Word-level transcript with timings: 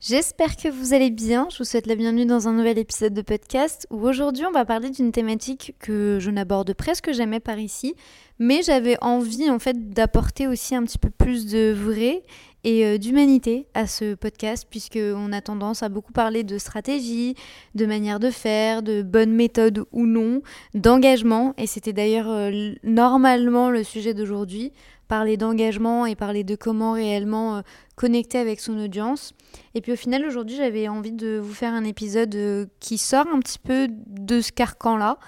J'espère 0.00 0.56
que 0.56 0.68
vous 0.68 0.94
allez 0.94 1.10
bien. 1.10 1.46
Je 1.52 1.58
vous 1.58 1.64
souhaite 1.64 1.86
la 1.86 1.94
bienvenue 1.94 2.24
dans 2.24 2.48
un 2.48 2.54
nouvel 2.54 2.78
épisode 2.78 3.12
de 3.12 3.20
podcast 3.20 3.86
où 3.90 4.08
aujourd'hui 4.08 4.46
on 4.46 4.50
va 4.50 4.64
parler 4.64 4.88
d'une 4.88 5.12
thématique 5.12 5.74
que 5.78 6.16
je 6.18 6.30
n'aborde 6.30 6.72
presque 6.72 7.12
jamais 7.12 7.38
par 7.38 7.58
ici, 7.58 7.94
mais 8.38 8.62
j'avais 8.62 8.96
envie 9.02 9.50
en 9.50 9.58
fait 9.58 9.90
d'apporter 9.90 10.46
aussi 10.46 10.74
un 10.74 10.84
petit 10.84 10.96
peu 10.96 11.10
plus 11.10 11.44
de 11.44 11.74
vrai 11.74 12.22
et 12.64 12.86
euh, 12.86 12.96
d'humanité 12.96 13.66
à 13.74 13.86
ce 13.86 14.14
podcast 14.14 14.66
puisqu'on 14.70 15.32
a 15.34 15.42
tendance 15.42 15.82
à 15.82 15.90
beaucoup 15.90 16.14
parler 16.14 16.44
de 16.44 16.56
stratégie, 16.56 17.34
de 17.74 17.84
manière 17.84 18.20
de 18.20 18.30
faire, 18.30 18.82
de 18.82 19.02
bonnes 19.02 19.34
méthodes 19.34 19.84
ou 19.92 20.06
non, 20.06 20.40
d'engagement 20.72 21.52
et 21.58 21.66
c'était 21.66 21.92
d'ailleurs 21.92 22.30
euh, 22.30 22.72
normalement 22.84 23.68
le 23.68 23.84
sujet 23.84 24.14
d'aujourd'hui 24.14 24.72
parler 25.10 25.36
d'engagement 25.36 26.06
et 26.06 26.14
parler 26.14 26.44
de 26.44 26.54
comment 26.54 26.92
réellement 26.92 27.56
euh, 27.56 27.60
connecter 27.96 28.38
avec 28.38 28.60
son 28.60 28.78
audience. 28.78 29.34
Et 29.74 29.80
puis 29.80 29.90
au 29.90 29.96
final, 29.96 30.24
aujourd'hui, 30.24 30.56
j'avais 30.56 30.86
envie 30.86 31.10
de 31.10 31.36
vous 31.42 31.52
faire 31.52 31.74
un 31.74 31.82
épisode 31.82 32.32
euh, 32.36 32.66
qui 32.78 32.96
sort 32.96 33.26
un 33.26 33.40
petit 33.40 33.58
peu 33.58 33.88
de 33.90 34.40
ce 34.40 34.52
carcan-là 34.52 35.18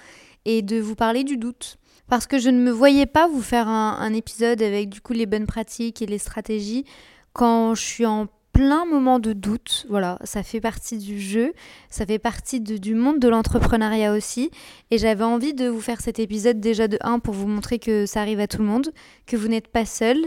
et 0.45 0.61
de 0.61 0.79
vous 0.79 0.95
parler 0.95 1.25
du 1.25 1.35
doute. 1.35 1.75
Parce 2.07 2.27
que 2.27 2.39
je 2.39 2.49
ne 2.49 2.59
me 2.59 2.71
voyais 2.71 3.05
pas 3.05 3.27
vous 3.27 3.41
faire 3.41 3.67
un, 3.67 4.13
épisode 4.13 4.61
avec 4.61 4.87
du 4.87 5.01
coup 5.01 5.11
les 5.11 5.25
bonnes 5.25 5.47
pratiques 5.47 6.01
et 6.01 6.05
les 6.05 6.17
stratégies 6.17 6.85
quand 7.33 7.75
je 7.75 7.81
suis 7.81 8.05
en 8.05 8.27
plein 8.53 8.85
moment 8.85 9.19
de 9.19 9.33
doute. 9.33 9.85
Voilà, 9.89 10.19
ça 10.23 10.43
fait 10.43 10.61
partie 10.61 10.99
du 10.99 11.19
jeu, 11.19 11.53
ça 11.89 12.05
fait 12.05 12.19
partie 12.19 12.61
du 12.61 12.93
monde 12.93 13.19
de 13.19 13.27
l'entrepreneuriat 13.27 14.13
aussi. 14.13 14.51
Et 14.91 14.99
j'avais 14.99 15.23
envie 15.23 15.55
de 15.55 15.67
vous 15.67 15.81
faire 15.81 15.99
cet 15.99 16.19
épisode 16.19 16.59
déjà 16.59 16.87
de 16.87 16.99
1 17.01 17.19
pour 17.19 17.33
vous 17.33 17.47
montrer 17.47 17.79
que 17.79 18.05
ça 18.05 18.21
arrive 18.21 18.39
à 18.39 18.47
tout 18.47 18.59
le 18.59 18.65
monde, 18.65 18.93
que 19.25 19.35
vous 19.35 19.47
n'êtes 19.47 19.67
pas 19.67 19.85
seul. 19.85 20.17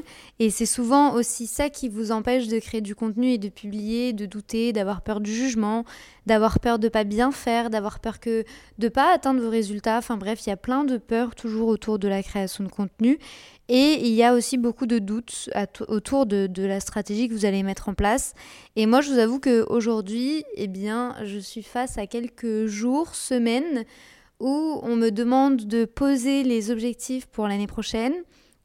Et 0.41 0.51
c'est 0.51 0.67
souvent 0.67 1.15
aussi 1.15 1.47
ça 1.47 1.71
qui 1.71 1.89
vous 1.89 2.11
empêche 2.11 2.49
de 2.49 2.59
créer 2.59 2.81
du 2.81 2.97
contenu 2.97 3.29
et 3.29 3.39
de 3.39 3.49
publier, 3.49 4.13
de 4.13 4.27
douter, 4.27 4.73
d'avoir 4.73 5.03
peur 5.03 5.21
du 5.21 5.33
jugement, 5.33 5.85
d'avoir 6.27 6.59
peur 6.59 6.81
de 6.81 6.89
pas 6.89 7.05
bien 7.05 7.31
faire, 7.31 7.71
d'avoir 7.71 8.01
peur 8.01 8.19
que 8.19 8.45
de 8.79 8.89
pas 8.89 9.15
atteindre 9.15 9.41
vos 9.41 9.51
résultats. 9.51 9.99
Enfin 9.99 10.17
bref, 10.17 10.45
il 10.45 10.51
y 10.51 10.53
a 10.53 10.57
plein 10.57 10.85
de 10.85 10.99
peurs 10.99 11.37
toujours 11.37 11.69
autour 11.69 12.01
de 12.01 12.09
la 12.09 12.25
création 12.25 12.65
de 12.65 12.69
contenu. 12.71 13.21
Et 13.69 14.07
il 14.07 14.15
y 14.15 14.23
a 14.23 14.35
aussi 14.35 14.59
beaucoup 14.59 14.87
de 14.87 14.99
doutes 14.99 15.51
autour 15.89 16.27
de, 16.27 16.49
la 16.63 16.79
stratégie 16.81 17.29
que 17.29 17.35
vous 17.35 17.45
allez 17.45 17.63
mettre 17.63 17.89
en 17.89 17.95
place. 17.95 18.35
Et 18.77 18.87
moi, 18.87 19.01
je 19.01 19.11
vous 19.11 19.19
avoue 19.19 19.41
qu'aujourd'hui, 19.41 20.45
eh 20.55 20.69
bien, 20.69 21.17
je 21.25 21.39
suis 21.39 21.63
face 21.63 21.99
à 21.99 22.07
quelques 22.07 22.67
jours, 22.67 23.15
semaines, 23.15 23.85
où 24.39 24.81
on 24.83 24.97
me 24.97 25.11
demande 25.11 25.67
de 25.67 25.85
poser 25.85 26.45
les 26.45 26.71
objectifs 26.71 27.27
pour 27.27 27.49
l'année 27.49 27.67
prochaine, 27.67 28.15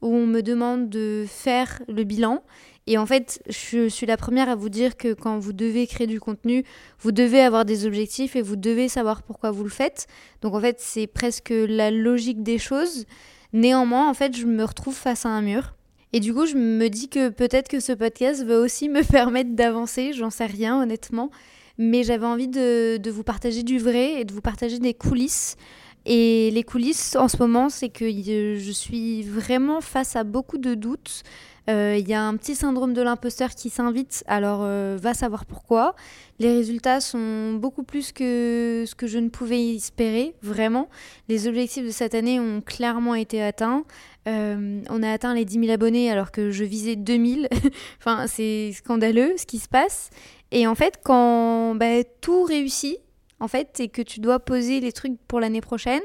où 0.02 0.14
on 0.14 0.26
me 0.26 0.40
demande 0.40 0.88
de 0.88 1.24
faire 1.26 1.82
le 1.88 2.04
bilan. 2.04 2.42
Et 2.86 2.98
en 2.98 3.06
fait, 3.06 3.42
je 3.48 3.88
suis 3.88 4.06
la 4.06 4.16
première 4.16 4.48
à 4.48 4.56
vous 4.56 4.68
dire 4.68 4.96
que 4.96 5.14
quand 5.14 5.38
vous 5.38 5.52
devez 5.52 5.86
créer 5.86 6.08
du 6.08 6.20
contenu, 6.20 6.64
vous 6.98 7.12
devez 7.12 7.40
avoir 7.40 7.64
des 7.64 7.86
objectifs 7.86 8.34
et 8.34 8.42
vous 8.42 8.56
devez 8.56 8.88
savoir 8.88 9.22
pourquoi 9.22 9.52
vous 9.52 9.62
le 9.62 9.70
faites. 9.70 10.06
Donc 10.42 10.54
en 10.54 10.60
fait, 10.60 10.80
c'est 10.80 11.06
presque 11.06 11.52
la 11.52 11.90
logique 11.90 12.42
des 12.42 12.58
choses. 12.58 13.06
Néanmoins, 13.52 14.08
en 14.08 14.14
fait, 14.14 14.36
je 14.36 14.46
me 14.46 14.64
retrouve 14.64 14.94
face 14.94 15.26
à 15.26 15.28
un 15.28 15.42
mur. 15.42 15.74
Et 16.12 16.20
du 16.20 16.34
coup, 16.34 16.46
je 16.46 16.56
me 16.56 16.88
dis 16.88 17.08
que 17.08 17.30
peut-être 17.30 17.68
que 17.68 17.80
ce 17.80 17.92
podcast 17.92 18.44
va 18.44 18.58
aussi 18.58 18.88
me 18.88 19.02
permettre 19.02 19.54
d'avancer, 19.54 20.12
j'en 20.12 20.30
sais 20.30 20.46
rien 20.46 20.80
honnêtement. 20.80 21.30
Mais 21.78 22.02
j'avais 22.02 22.26
envie 22.26 22.48
de, 22.48 23.10
vous 23.10 23.22
partager 23.22 23.62
du 23.62 23.78
vrai 23.78 24.20
et 24.20 24.24
de 24.24 24.32
vous 24.32 24.42
partager 24.42 24.78
des 24.78 24.94
coulisses. 24.94 25.56
Et 26.04 26.50
les 26.50 26.64
coulisses 26.64 27.16
en 27.16 27.28
ce 27.28 27.36
moment, 27.38 27.68
c'est 27.68 27.88
que 27.88 28.10
je 28.10 28.72
suis 28.72 29.22
vraiment 29.22 29.80
face 29.80 30.16
à 30.16 30.24
beaucoup 30.24 30.58
de 30.58 30.74
doutes. 30.74 31.22
Euh, 31.70 31.96
il 31.98 32.08
y 32.08 32.14
a 32.14 32.22
un 32.22 32.36
petit 32.36 32.54
syndrome 32.54 32.92
de 32.92 33.02
l'imposteur 33.02 33.50
qui 33.50 33.70
s'invite, 33.70 34.24
alors 34.26 34.60
euh, 34.62 34.98
va 35.00 35.14
savoir 35.14 35.46
pourquoi. 35.46 35.94
Les 36.38 36.52
résultats 36.52 37.00
sont 37.00 37.54
beaucoup 37.54 37.84
plus 37.84 38.10
que 38.10 38.84
ce 38.86 38.94
que 38.94 39.06
je 39.06 39.18
ne 39.18 39.28
pouvais 39.28 39.74
espérer, 39.74 40.34
vraiment. 40.42 40.88
Les 41.28 41.46
objectifs 41.46 41.84
de 41.84 41.90
cette 41.90 42.14
année 42.14 42.40
ont 42.40 42.60
clairement 42.60 43.14
été 43.14 43.42
atteints. 43.42 43.84
Euh, 44.26 44.80
on 44.88 45.02
a 45.02 45.10
atteint 45.10 45.34
les 45.34 45.44
10 45.44 45.60
000 45.60 45.72
abonnés 45.72 46.10
alors 46.10 46.32
que 46.32 46.50
je 46.50 46.64
visais 46.64 46.96
2000. 46.96 47.48
enfin, 47.98 48.26
c'est 48.26 48.72
scandaleux 48.72 49.34
ce 49.36 49.46
qui 49.46 49.58
se 49.58 49.68
passe. 49.68 50.10
Et 50.50 50.66
en 50.66 50.74
fait, 50.74 51.00
quand 51.04 51.76
bah, 51.76 52.02
tout 52.20 52.42
réussit, 52.42 52.98
en 53.38 53.48
fait, 53.48 53.80
et 53.80 53.88
que 53.88 54.02
tu 54.02 54.20
dois 54.20 54.40
poser 54.40 54.80
les 54.80 54.92
trucs 54.92 55.18
pour 55.28 55.40
l'année 55.40 55.60
prochaine, 55.60 56.02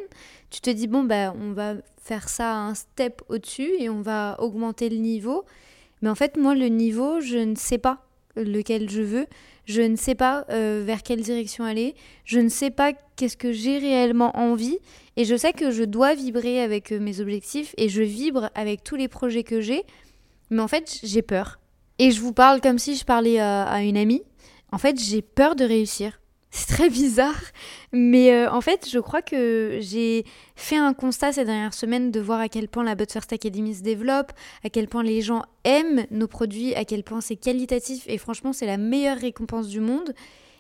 tu 0.50 0.62
te 0.62 0.70
dis, 0.70 0.88
bon, 0.88 1.04
bah, 1.04 1.34
on 1.40 1.52
va 1.52 1.76
faire 2.08 2.30
ça 2.30 2.56
un 2.56 2.74
step 2.74 3.22
au-dessus 3.28 3.70
et 3.80 3.90
on 3.90 4.02
va 4.02 4.38
augmenter 4.40 4.90
le 4.90 4.98
niveau. 4.98 5.44
Mais 6.02 6.10
en 6.10 6.16
fait, 6.16 6.38
moi, 6.38 6.56
le 6.56 6.68
niveau, 6.68 7.20
je 7.20 7.38
ne 7.38 7.56
sais 7.56 7.78
pas 7.78 8.04
lequel 8.36 8.90
je 8.90 9.02
veux. 9.02 9.28
Je 9.66 9.82
ne 9.82 9.98
sais 9.98 10.16
pas 10.16 10.46
euh, 10.50 10.84
vers 10.86 11.04
quelle 11.04 11.22
direction 11.22 11.66
aller. 11.66 11.96
Je 12.24 12.40
ne 12.40 12.50
sais 12.50 12.70
pas 12.70 12.94
qu'est-ce 13.16 13.36
que 13.36 13.52
j'ai 13.52 13.80
réellement 13.80 14.38
envie. 14.38 14.78
Et 15.18 15.26
je 15.26 15.36
sais 15.36 15.52
que 15.52 15.72
je 15.72 15.84
dois 15.84 16.16
vibrer 16.16 16.62
avec 16.62 16.92
euh, 16.92 17.00
mes 17.00 17.20
objectifs 17.20 17.74
et 17.78 17.90
je 17.90 18.04
vibre 18.04 18.50
avec 18.56 18.84
tous 18.84 18.96
les 18.96 19.10
projets 19.10 19.44
que 19.44 19.60
j'ai. 19.60 19.84
Mais 20.50 20.62
en 20.62 20.68
fait, 20.68 21.00
j'ai 21.04 21.22
peur. 21.22 21.60
Et 22.00 22.12
je 22.12 22.22
vous 22.22 22.32
parle 22.32 22.62
comme 22.62 22.80
si 22.80 22.96
je 22.96 23.04
parlais 23.04 23.40
à 23.40 23.82
une 23.82 23.98
amie. 23.98 24.22
En 24.72 24.78
fait, 24.78 25.00
j'ai 25.00 25.22
peur 25.22 25.56
de 25.56 25.66
réussir. 25.66 26.22
C'est 26.58 26.74
très 26.74 26.90
bizarre, 26.90 27.40
mais 27.92 28.34
euh, 28.34 28.52
en 28.52 28.62
fait, 28.62 28.90
je 28.90 28.98
crois 28.98 29.22
que 29.22 29.78
j'ai 29.80 30.26
fait 30.56 30.76
un 30.76 30.96
constat 30.96 31.32
ces 31.32 31.46
dernières 31.46 31.76
semaines 31.76 32.10
de 32.10 32.20
voir 32.20 32.40
à 32.40 32.50
quel 32.50 32.68
point 32.68 32.84
la 32.84 32.96
But 32.96 33.12
First 33.12 33.32
Academy 33.32 33.76
se 33.76 33.84
développe, 33.84 34.32
à 34.64 34.72
quel 34.72 34.88
point 34.88 35.04
les 35.04 35.22
gens 35.22 35.44
aiment 35.66 36.08
nos 36.10 36.28
produits, 36.28 36.74
à 36.74 36.84
quel 36.84 37.04
point 37.04 37.22
c'est 37.22 37.36
qualitatif 37.36 38.06
et 38.08 38.18
franchement, 38.18 38.54
c'est 38.54 38.66
la 38.66 38.78
meilleure 38.78 39.20
récompense 39.20 39.68
du 39.68 39.80
monde. 39.80 40.16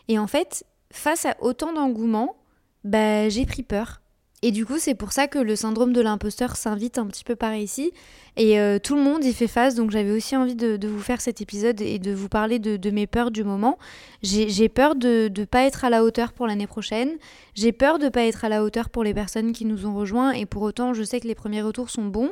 Et 0.07 0.19
en 0.19 0.27
fait, 0.27 0.65
face 0.91 1.25
à 1.25 1.35
autant 1.39 1.73
d'engouement, 1.73 2.35
bah, 2.83 3.27
j'ai 3.29 3.47
pris 3.47 3.63
peur. 3.63 4.01
Et 4.43 4.51
du 4.51 4.67
coup, 4.67 4.77
c'est 4.77 4.93
pour 4.93 5.13
ça 5.13 5.27
que 5.27 5.39
le 5.39 5.55
syndrome 5.55 5.93
de 5.93 6.01
l'imposteur 6.01 6.57
s'invite 6.57 6.99
un 6.99 7.07
petit 7.07 7.23
peu 7.23 7.35
par 7.35 7.55
ici. 7.55 7.91
Et 8.35 8.59
euh, 8.59 8.77
tout 8.77 8.95
le 8.95 9.01
monde 9.01 9.25
y 9.25 9.33
fait 9.33 9.47
face, 9.47 9.73
donc 9.73 9.89
j'avais 9.89 10.11
aussi 10.11 10.37
envie 10.37 10.53
de, 10.53 10.87
vous 10.87 10.99
faire 10.99 11.21
cet 11.21 11.41
épisode 11.41 11.81
et 11.81 11.97
de 11.97 12.11
vous 12.13 12.29
parler 12.29 12.59
de, 12.59 12.91
mes 12.91 13.07
peurs 13.07 13.31
du 13.31 13.43
moment. 13.43 13.79
J'ai 14.21 14.69
peur 14.69 14.95
de 14.95 15.31
ne 15.35 15.45
pas 15.45 15.63
être 15.63 15.85
à 15.85 15.89
la 15.89 16.03
hauteur 16.03 16.33
pour 16.33 16.45
l'année 16.45 16.67
prochaine. 16.67 17.17
J'ai 17.55 17.71
peur 17.71 17.97
de 17.97 18.05
ne 18.05 18.09
pas 18.09 18.25
être 18.25 18.45
à 18.45 18.49
la 18.49 18.63
hauteur 18.63 18.91
pour 18.91 19.03
les 19.03 19.15
personnes 19.15 19.53
qui 19.53 19.65
nous 19.65 19.87
ont 19.87 19.95
rejoints. 19.95 20.33
Et 20.33 20.45
pour 20.45 20.61
autant, 20.61 20.93
je 20.93 21.01
sais 21.01 21.19
que 21.19 21.27
les 21.27 21.35
premiers 21.35 21.63
retours 21.63 21.89
sont 21.89 22.05
bons. 22.05 22.31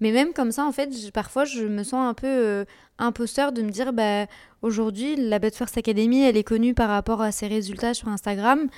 Mais 0.00 0.12
même 0.12 0.34
comme 0.34 0.52
ça, 0.52 0.66
en 0.66 0.72
fait, 0.72 1.10
parfois, 1.10 1.46
je 1.46 1.64
me 1.64 1.84
sens 1.84 2.06
un 2.06 2.12
peu 2.12 2.26
euh, 2.26 2.64
imposteur 2.98 3.52
de 3.52 3.62
me 3.62 3.70
dire, 3.70 3.94
bah, 3.94 4.26
aujourd'hui, 4.60 5.16
la 5.16 5.38
Bad 5.38 5.54
First 5.54 5.78
Academy, 5.78 6.20
elle 6.20 6.36
est 6.36 6.44
connue 6.44 6.74
par 6.74 6.90
rapport 6.90 7.22
à 7.22 7.32
ses 7.32 7.46
résultats 7.46 7.94
sur 7.94 8.08
Instagram. 8.08 8.68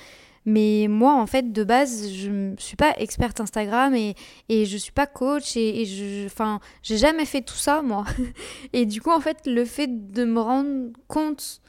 Mais 0.45 0.87
moi, 0.89 1.13
en 1.13 1.27
fait, 1.27 1.51
de 1.51 1.63
base, 1.63 2.09
je 2.11 2.29
ne 2.29 2.55
suis 2.57 2.75
pas 2.75 2.93
experte 2.97 3.39
Instagram 3.39 3.93
et, 3.95 4.15
et 4.47 4.65
je 4.65 4.77
suis 4.77 4.91
pas 4.91 5.07
coach 5.07 5.55
et, 5.57 5.85
je, 5.85 6.25
enfin, 6.25 6.59
j'ai 6.81 6.97
jamais 6.97 7.25
fait 7.25 7.41
tout 7.41 7.55
ça, 7.55 7.81
moi. 7.81 8.05
et 8.73 8.85
du 8.85 9.01
coup, 9.01 9.11
en 9.11 9.19
fait, 9.19 9.45
le 9.45 9.65
fait 9.65 10.11
de 10.11 10.25
me 10.25 10.39
rendre 10.39 10.91
compte 11.07 11.61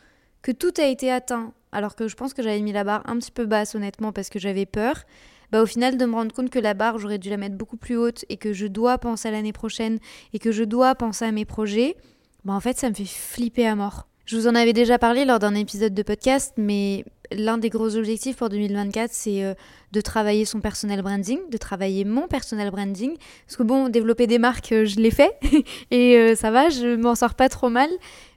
que 0.43 0.53
tout 0.53 0.73
a 0.79 0.87
été 0.87 1.11
atteint, 1.11 1.53
alors 1.73 1.95
que 1.95 2.09
je 2.09 2.17
pense 2.17 2.35
que 2.35 2.43
j'avais 2.43 2.61
mis 2.61 2.73
la 2.73 2.85
barre 2.85 3.03
un 3.07 3.19
petit 3.19 3.33
peu 3.33 3.45
basse, 3.45 3.75
honnêtement, 3.75 4.13
parce 4.13 4.29
que 4.29 4.39
j'avais 4.39 4.67
peur, 4.67 5.05
bah, 5.53 5.63
au 5.63 5.67
final, 5.67 5.97
de 5.97 6.07
me 6.07 6.15
rendre 6.15 6.33
compte 6.33 6.51
que 6.51 6.59
la 6.59 6.75
barre, 6.75 6.99
j'aurais 6.99 7.19
dû 7.19 7.29
la 7.29 7.37
mettre 7.37 7.57
beaucoup 7.57 7.77
plus 7.77 7.97
haute 7.97 8.25
et 8.29 8.37
que 8.37 8.53
je 8.53 8.67
dois 8.67 8.99
penser 8.99 9.29
à 9.29 9.31
l'année 9.33 9.53
prochaine 9.53 9.99
et 10.33 10.39
que 10.39 10.53
je 10.53 10.65
dois 10.65 10.95
penser 10.95 11.25
à 11.25 11.33
mes 11.33 11.45
projets, 11.45 11.97
bah, 12.45 12.53
en 12.53 12.61
fait, 12.61 12.78
ça 12.78 12.89
me 12.89 12.95
fait 12.95 13.05
flipper 13.05 13.66
à 13.66 13.75
mort. 13.75 14.07
Je 14.27 14.37
vous 14.37 14.47
en 14.47 14.55
avais 14.55 14.73
déjà 14.73 14.99
parlé 14.99 15.25
lors 15.25 15.41
d'un 15.41 15.55
épisode 15.55 15.93
de 15.93 16.03
podcast, 16.03 16.55
mais 16.57 17.05
l'un 17.32 17.59
des 17.59 17.71
gros 17.71 17.97
objectifs 17.97 18.36
pour 18.36 18.48
2024, 18.48 19.10
c'est 19.12 19.44
euh, 19.44 19.54
de 19.92 20.01
travailler 20.01 20.45
son 20.45 20.60
personal 20.60 21.03
branding, 21.03 21.39
de 21.51 21.57
travailler 21.57 22.04
mon 22.04 22.28
personal 22.28 22.71
branding. 22.71 23.16
Parce 23.47 23.57
que 23.57 23.63
bon, 23.63 23.89
développer 23.89 24.27
des 24.27 24.39
marques, 24.39 24.72
euh, 24.72 24.84
je 24.84 24.97
l'ai 24.97 25.10
fait 25.10 25.33
et 25.91 26.16
euh, 26.16 26.34
ça 26.34 26.51
va, 26.51 26.69
je 26.69 26.97
m'en 26.97 27.15
sors 27.15 27.34
pas 27.34 27.48
trop 27.48 27.69
mal. 27.69 27.91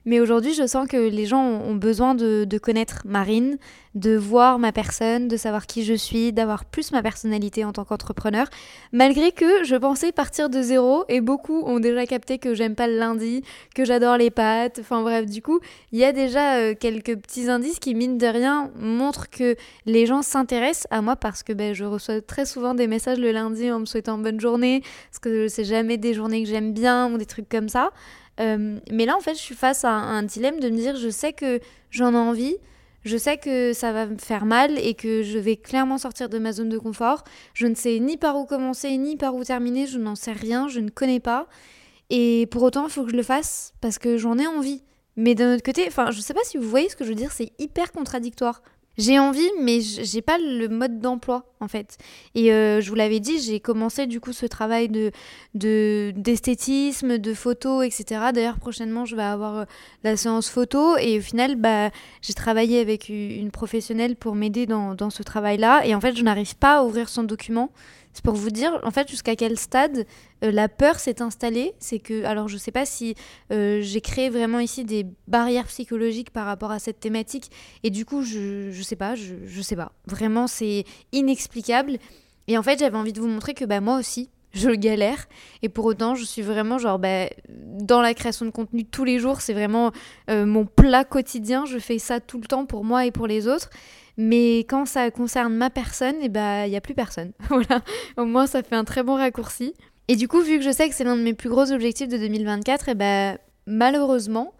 Mais 0.06 0.20
aujourd'hui, 0.20 0.52
je 0.52 0.66
sens 0.66 0.86
que 0.86 0.96
les 0.96 1.24
gens 1.24 1.42
ont 1.42 1.74
besoin 1.74 2.14
de, 2.14 2.58
connaître 2.58 3.02
Marine, 3.06 3.56
de 3.94 4.14
voir 4.16 4.58
ma 4.58 4.70
personne, 4.70 5.28
de 5.28 5.36
savoir 5.38 5.66
qui 5.66 5.82
je 5.82 5.94
suis, 5.94 6.30
d'avoir 6.30 6.66
plus 6.66 6.92
ma 6.92 7.00
personnalité 7.02 7.64
en 7.64 7.72
tant 7.72 7.86
qu'entrepreneur. 7.86 8.48
Malgré 8.92 9.32
que 9.32 9.64
je 9.64 9.76
pensais 9.76 10.12
partir 10.12 10.50
de 10.50 10.60
zéro 10.60 11.04
et 11.08 11.22
beaucoup 11.22 11.62
ont 11.62 11.80
déjà 11.80 12.04
capté 12.04 12.38
que 12.38 12.52
j'aime 12.52 12.74
pas 12.74 12.86
le 12.86 12.98
lundi, 12.98 13.42
que 13.74 13.86
j'adore 13.86 14.18
les 14.18 14.30
pâtes. 14.30 14.78
Enfin 14.80 15.00
bref, 15.00 15.24
du 15.24 15.40
coup, 15.40 15.60
il 15.90 15.98
y 16.00 16.04
a 16.04 16.12
déjà 16.12 16.74
quelques 16.74 17.16
petits 17.16 17.48
indices 17.48 17.78
qui, 17.78 17.94
mine 17.94 18.18
de 18.18 18.26
rien, 18.26 18.70
montrent 18.76 19.30
que 19.30 19.56
les 19.86 20.04
gens 20.04 20.20
s'intéressent 20.20 20.86
à 20.90 21.00
moi 21.00 21.16
parce 21.16 21.42
que 21.44 21.52
ben, 21.52 21.74
je 21.74 21.84
reçois 21.84 22.20
très 22.20 22.46
souvent 22.46 22.74
des 22.74 22.86
messages 22.86 23.18
le 23.18 23.30
lundi 23.32 23.70
en 23.70 23.80
me 23.80 23.86
souhaitant 23.86 24.18
bonne 24.18 24.40
journée, 24.40 24.82
parce 25.10 25.20
que 25.20 25.48
c'est 25.48 25.64
jamais 25.64 25.96
des 25.96 26.14
journées 26.14 26.42
que 26.42 26.48
j'aime 26.48 26.72
bien 26.72 27.12
ou 27.12 27.18
des 27.18 27.26
trucs 27.26 27.48
comme 27.48 27.68
ça. 27.68 27.90
Euh, 28.40 28.78
mais 28.90 29.06
là, 29.06 29.16
en 29.16 29.20
fait, 29.20 29.34
je 29.34 29.40
suis 29.40 29.54
face 29.54 29.84
à 29.84 29.90
un, 29.92 30.22
dilemme 30.22 30.60
de 30.60 30.68
me 30.68 30.76
dire, 30.76 30.96
je 30.96 31.08
sais 31.08 31.32
que 31.32 31.60
j'en 31.90 32.12
ai 32.12 32.16
envie, 32.16 32.56
je 33.04 33.16
sais 33.16 33.36
que 33.36 33.72
ça 33.72 33.92
va 33.92 34.06
me 34.06 34.18
faire 34.18 34.46
mal 34.46 34.78
et 34.78 34.94
que 34.94 35.22
je 35.22 35.38
vais 35.38 35.56
clairement 35.56 35.98
sortir 35.98 36.28
de 36.28 36.38
ma 36.38 36.52
zone 36.52 36.70
de 36.70 36.78
confort. 36.78 37.24
Je 37.52 37.66
ne 37.66 37.74
sais 37.74 37.98
ni 37.98 38.16
par 38.16 38.36
où 38.36 38.46
commencer, 38.46 38.96
ni 38.96 39.16
par 39.16 39.34
où 39.34 39.44
terminer, 39.44 39.86
je 39.86 39.98
n'en 39.98 40.14
sais 40.14 40.32
rien, 40.32 40.68
je 40.68 40.80
ne 40.80 40.88
connais 40.88 41.20
pas. 41.20 41.46
Et 42.10 42.48
pour 42.50 42.62
autant, 42.62 42.84
il 42.84 42.90
faut 42.90 43.04
que 43.04 43.10
je 43.10 43.16
le 43.16 43.22
fasse 43.22 43.74
parce 43.80 43.98
que 43.98 44.16
j'en 44.16 44.38
ai 44.38 44.46
envie. 44.46 44.82
Mais 45.16 45.34
d'un 45.34 45.54
autre 45.54 45.62
côté, 45.62 45.84
enfin, 45.86 46.10
je 46.10 46.20
sais 46.20 46.34
pas 46.34 46.42
si 46.44 46.56
vous 46.56 46.68
voyez 46.68 46.88
ce 46.88 46.96
que 46.96 47.04
je 47.04 47.10
veux 47.10 47.14
dire, 47.14 47.30
c'est 47.30 47.52
hyper 47.58 47.92
contradictoire. 47.92 48.62
J'ai 48.96 49.18
envie, 49.18 49.50
mais 49.60 49.80
j'ai 49.80 50.22
pas 50.22 50.38
le 50.38 50.68
mode 50.68 51.00
d'emploi 51.00 51.44
en 51.60 51.68
fait. 51.68 51.98
Et 52.34 52.52
euh, 52.52 52.80
je 52.80 52.88
vous 52.88 52.94
l'avais 52.94 53.18
dit, 53.18 53.40
j'ai 53.40 53.58
commencé 53.58 54.06
du 54.06 54.20
coup 54.20 54.32
ce 54.32 54.46
travail 54.46 54.88
de 54.88 55.10
d'esthétisme, 55.54 57.18
de, 57.18 57.34
photo, 57.34 57.82
etc. 57.82 58.26
D'ailleurs 58.32 58.58
prochainement 58.58 59.04
je 59.04 59.16
vais 59.16 59.22
avoir 59.22 59.58
euh, 59.58 59.64
la 60.04 60.16
séance 60.16 60.48
photo 60.48 60.96
et 60.98 61.18
au 61.18 61.22
final 61.22 61.56
bah 61.56 61.90
j'ai 62.22 62.34
travaillé 62.34 62.80
avec 62.80 63.08
une 63.08 63.50
professionnelle 63.50 64.14
pour 64.14 64.34
m'aider 64.34 64.66
dans, 64.66 64.94
dans 64.94 65.10
ce 65.10 65.22
travail-là 65.22 65.84
et 65.86 65.94
en 65.94 66.00
fait 66.00 66.16
je 66.16 66.22
n'arrive 66.22 66.56
pas 66.56 66.78
à 66.78 66.84
ouvrir 66.84 67.08
son 67.08 67.24
document. 67.24 67.70
C'est 68.14 68.24
pour 68.24 68.34
vous 68.34 68.50
dire, 68.50 68.80
en 68.84 68.90
fait, 68.90 69.10
jusqu'à 69.10 69.36
quel 69.36 69.58
stade 69.58 70.06
euh, 70.44 70.50
la 70.50 70.68
peur 70.68 70.98
s'est 70.98 71.20
installée. 71.20 71.74
C'est 71.78 71.98
que, 71.98 72.24
alors, 72.24 72.48
je 72.48 72.54
ne 72.54 72.58
sais 72.58 72.70
pas 72.70 72.86
si 72.86 73.14
euh, 73.52 73.80
j'ai 73.82 74.00
créé 74.00 74.30
vraiment 74.30 74.60
ici 74.60 74.84
des 74.84 75.04
barrières 75.28 75.66
psychologiques 75.66 76.30
par 76.30 76.46
rapport 76.46 76.70
à 76.70 76.78
cette 76.78 77.00
thématique. 77.00 77.50
Et 77.82 77.90
du 77.90 78.06
coup, 78.06 78.22
je 78.22 78.68
ne 78.68 78.82
sais 78.82 78.96
pas, 78.96 79.14
je 79.16 79.62
sais 79.62 79.76
pas. 79.76 79.92
Vraiment, 80.06 80.46
c'est 80.46 80.84
inexplicable. 81.12 81.98
Et 82.46 82.56
en 82.56 82.62
fait, 82.62 82.78
j'avais 82.78 82.96
envie 82.96 83.12
de 83.12 83.20
vous 83.20 83.28
montrer 83.28 83.54
que 83.54 83.64
bah, 83.64 83.80
moi 83.80 83.98
aussi, 83.98 84.30
je 84.52 84.70
galère. 84.70 85.26
Et 85.62 85.68
pour 85.68 85.84
autant, 85.84 86.14
je 86.14 86.24
suis 86.24 86.42
vraiment 86.42 86.78
genre 86.78 86.98
bah, 86.98 87.26
dans 87.48 88.00
la 88.00 88.14
création 88.14 88.46
de 88.46 88.50
contenu 88.50 88.84
tous 88.84 89.04
les 89.04 89.18
jours. 89.18 89.40
C'est 89.40 89.52
vraiment 89.52 89.90
euh, 90.30 90.46
mon 90.46 90.64
plat 90.64 91.04
quotidien. 91.04 91.64
Je 91.66 91.78
fais 91.78 91.98
ça 91.98 92.20
tout 92.20 92.40
le 92.40 92.46
temps 92.46 92.66
pour 92.66 92.84
moi 92.84 93.06
et 93.06 93.10
pour 93.10 93.26
les 93.26 93.48
autres. 93.48 93.70
Mais 94.16 94.58
quand 94.60 94.86
ça 94.86 95.10
concerne 95.10 95.54
ma 95.54 95.70
personne, 95.70 96.16
eh 96.22 96.28
bah 96.28 96.66
il 96.66 96.70
n'y 96.70 96.76
a 96.76 96.80
plus 96.80 96.94
personne. 96.94 97.32
voilà. 97.48 97.82
Au 98.16 98.24
moins 98.24 98.46
ça 98.46 98.62
fait 98.62 98.76
un 98.76 98.84
très 98.84 99.02
bon 99.02 99.16
raccourci. 99.16 99.74
Et 100.08 100.16
du 100.16 100.28
coup, 100.28 100.40
vu 100.40 100.58
que 100.58 100.64
je 100.64 100.70
sais 100.70 100.88
que 100.88 100.94
c'est 100.94 101.04
l'un 101.04 101.16
de 101.16 101.22
mes 101.22 101.34
plus 101.34 101.48
gros 101.48 101.72
objectifs 101.72 102.08
de 102.08 102.18
2024, 102.18 102.88
et 102.88 102.92
eh 102.92 102.94
bah 102.94 103.38
malheureusement, 103.66 104.52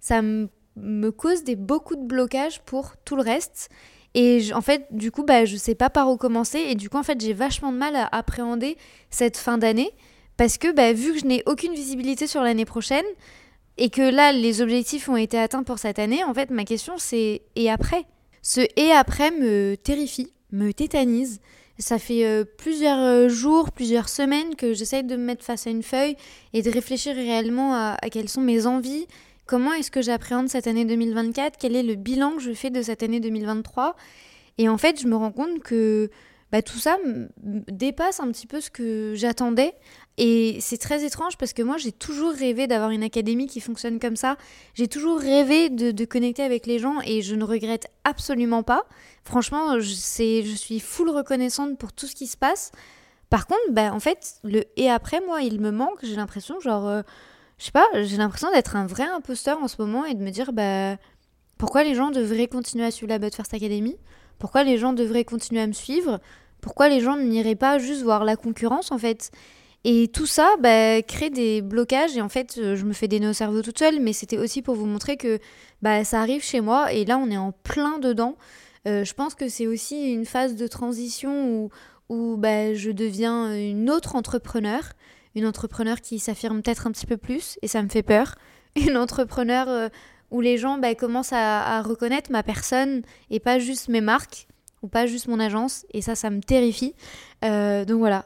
ça 0.00 0.22
me 0.22 1.10
cause 1.10 1.44
des 1.44 1.56
beaucoup 1.56 1.96
de 1.96 2.06
blocages 2.06 2.60
pour 2.62 2.92
tout 3.04 3.16
le 3.16 3.22
reste. 3.22 3.68
Et 4.14 4.52
en 4.54 4.60
fait, 4.60 4.86
du 4.90 5.10
coup, 5.10 5.24
bah, 5.24 5.44
je 5.44 5.56
sais 5.56 5.74
pas 5.74 5.90
par 5.90 6.10
où 6.10 6.16
commencer. 6.16 6.58
Et 6.58 6.74
du 6.74 6.90
coup, 6.90 6.98
en 6.98 7.02
fait, 7.02 7.20
j'ai 7.20 7.32
vachement 7.32 7.72
de 7.72 7.78
mal 7.78 7.96
à 7.96 8.08
appréhender 8.12 8.76
cette 9.10 9.36
fin 9.36 9.58
d'année. 9.58 9.90
Parce 10.36 10.58
que 10.58 10.72
bah, 10.72 10.92
vu 10.92 11.14
que 11.14 11.18
je 11.18 11.26
n'ai 11.26 11.42
aucune 11.46 11.72
visibilité 11.72 12.26
sur 12.26 12.42
l'année 12.42 12.64
prochaine, 12.64 13.04
et 13.78 13.90
que 13.90 14.02
là, 14.02 14.32
les 14.32 14.60
objectifs 14.60 15.08
ont 15.08 15.16
été 15.16 15.38
atteints 15.38 15.62
pour 15.62 15.78
cette 15.78 15.98
année, 15.98 16.24
en 16.24 16.34
fait, 16.34 16.50
ma 16.50 16.64
question 16.64 16.94
c'est 16.98 17.42
et 17.56 17.70
après? 17.70 18.04
Ce 18.42 18.60
et 18.76 18.90
après 18.92 19.30
me 19.30 19.76
terrifie, 19.76 20.32
me 20.50 20.72
tétanise. 20.72 21.40
Ça 21.78 21.98
fait 21.98 22.24
euh, 22.24 22.44
plusieurs 22.44 22.98
euh, 22.98 23.28
jours, 23.28 23.72
plusieurs 23.72 24.08
semaines 24.08 24.54
que 24.56 24.74
j'essaye 24.74 25.04
de 25.04 25.16
me 25.16 25.24
mettre 25.24 25.44
face 25.44 25.66
à 25.66 25.70
une 25.70 25.82
feuille 25.82 26.16
et 26.52 26.62
de 26.62 26.70
réfléchir 26.70 27.14
réellement 27.14 27.74
à, 27.74 27.96
quelles 28.10 28.28
sont 28.28 28.40
mes 28.40 28.66
envies, 28.66 29.06
comment 29.46 29.72
est-ce 29.72 29.90
que 29.90 30.02
j'appréhende 30.02 30.48
cette 30.48 30.66
année 30.66 30.84
2024, 30.84 31.56
quel 31.58 31.74
est 31.74 31.82
le 31.82 31.94
bilan 31.94 32.36
que 32.36 32.42
je 32.42 32.52
fais 32.52 32.70
de 32.70 32.82
cette 32.82 33.02
année 33.02 33.20
2023. 33.20 33.96
Et 34.58 34.68
en 34.68 34.76
fait, 34.78 35.00
je 35.00 35.08
me 35.08 35.16
rends 35.16 35.32
compte 35.32 35.60
que 35.60 36.10
bah, 36.52 36.60
tout 36.60 36.78
ça 36.78 36.98
dépasse 37.42 38.20
un 38.20 38.30
petit 38.30 38.46
peu 38.46 38.60
ce 38.60 38.70
que 38.70 39.14
j'attendais. 39.16 39.72
Et 40.18 40.58
c'est 40.60 40.76
très 40.76 41.04
étrange 41.04 41.38
parce 41.38 41.52
que 41.52 41.62
moi, 41.62 41.78
j'ai 41.78 41.92
toujours 41.92 42.32
rêvé 42.32 42.66
d'avoir 42.66 42.90
une 42.90 43.02
académie 43.02 43.46
qui 43.46 43.60
fonctionne 43.60 43.98
comme 43.98 44.16
ça. 44.16 44.36
J'ai 44.74 44.86
toujours 44.86 45.18
rêvé 45.18 45.70
de, 45.70 46.04
connecter 46.04 46.42
avec 46.42 46.66
les 46.66 46.78
gens 46.78 47.00
et 47.04 47.22
je 47.22 47.34
ne 47.34 47.44
regrette 47.44 47.88
absolument 48.04 48.62
pas. 48.62 48.84
Franchement, 49.24 49.80
je, 49.80 49.88
je 49.88 50.54
suis 50.54 50.80
full 50.80 51.08
reconnaissante 51.08 51.78
pour 51.78 51.92
tout 51.92 52.06
ce 52.06 52.14
qui 52.14 52.26
se 52.26 52.36
passe. 52.36 52.72
Par 53.30 53.46
contre, 53.46 53.62
bah, 53.70 53.94
en 53.94 54.00
fait, 54.00 54.34
le 54.44 54.64
et 54.76 54.90
après, 54.90 55.22
moi, 55.26 55.40
il 55.40 55.58
me 55.58 55.70
manque. 55.70 56.00
J'ai 56.02 56.16
l'impression, 56.16 56.60
genre, 56.60 56.86
euh, 56.86 57.02
je 57.56 57.64
sais 57.64 57.72
pas, 57.72 57.86
j'ai 58.02 58.18
l'impression 58.18 58.50
d'être 58.50 58.76
un 58.76 58.86
vrai 58.86 59.04
imposteur 59.04 59.58
en 59.62 59.68
ce 59.68 59.80
moment 59.80 60.04
et 60.04 60.12
de 60.12 60.22
me 60.22 60.30
dire, 60.30 60.52
bah, 60.52 60.96
pourquoi 61.56 61.82
les 61.82 61.94
gens 61.94 62.10
devraient 62.10 62.48
continuer 62.48 62.84
à 62.84 62.90
suivre 62.90 63.08
la 63.08 63.18
But 63.18 63.34
First 63.34 63.54
Academy? 63.54 63.96
Pourquoi 64.38 64.64
les 64.64 64.76
gens 64.76 64.92
devraient 64.92 65.24
continuer 65.24 65.62
à 65.62 65.66
me 65.66 65.72
suivre? 65.72 66.20
Pourquoi 66.60 66.90
les 66.90 67.00
gens 67.00 67.16
n'iraient 67.16 67.54
pas 67.54 67.78
juste 67.78 68.02
voir 68.02 68.24
la 68.24 68.36
concurrence 68.36 68.92
en 68.92 68.98
fait? 68.98 69.30
Et 69.84 70.08
tout 70.08 70.26
ça 70.26 70.48
bah, 70.60 71.02
crée 71.02 71.30
des 71.30 71.62
blocages. 71.62 72.16
Et 72.16 72.20
en 72.20 72.28
fait 72.28 72.58
euh, 72.58 72.76
je 72.76 72.84
me 72.84 72.92
fais 72.92 73.08
des 73.08 73.20
nœuds 73.20 73.30
au 73.30 73.34
cerveau 73.34 73.62
toute 73.62 73.78
seule. 73.78 74.00
Mais 74.00 74.12
c'était 74.12 74.38
aussi 74.38 74.62
pour 74.62 74.74
vous 74.74 74.86
montrer 74.86 75.16
que 75.16 75.38
bah, 75.82 76.04
ça 76.04 76.20
arrive 76.20 76.42
chez 76.42 76.60
moi. 76.60 76.92
Et 76.92 77.04
là 77.04 77.18
on 77.18 77.30
est 77.30 77.36
en 77.36 77.52
plein 77.52 77.98
dedans. 77.98 78.36
Euh, 78.86 79.04
je 79.04 79.14
pense 79.14 79.34
que 79.34 79.48
c'est 79.48 79.66
aussi 79.66 80.12
une 80.12 80.24
phase 80.24 80.56
de 80.56 80.66
transition 80.66 81.48
où, 81.48 81.70
où 82.08 82.36
bah, 82.36 82.74
je 82.74 82.90
deviens 82.90 83.54
une 83.54 83.90
autre 83.90 84.16
entrepreneur, 84.16 84.82
une 85.34 85.46
entrepreneur 85.46 86.00
qui 86.00 86.18
s'affirme 86.18 86.62
peut-être 86.62 86.86
un 86.86 86.92
petit 86.92 87.06
peu 87.06 87.16
plus. 87.16 87.58
Et 87.62 87.68
ça 87.68 87.82
me 87.82 87.88
fait 87.88 88.02
peur, 88.02 88.36
une 88.76 88.96
entrepreneur 88.96 89.68
euh, 89.68 89.88
où 90.30 90.40
les 90.40 90.58
gens 90.58 90.78
bah, 90.78 90.94
commencent 90.94 91.32
à, 91.32 91.82
reconnaître 91.82 92.32
ma 92.32 92.42
personne 92.42 93.02
et 93.30 93.38
pas 93.38 93.58
juste 93.58 93.88
mes 93.88 94.00
marques 94.00 94.46
ou 94.82 94.88
pas 94.88 95.06
juste 95.06 95.28
mon 95.28 95.38
agence, 95.38 95.86
et 95.92 96.02
ça, 96.02 96.16
ça 96.16 96.28
me 96.28 96.40
terrifie. 96.40 96.92
Donc 97.42 97.98
voilà. 97.98 98.24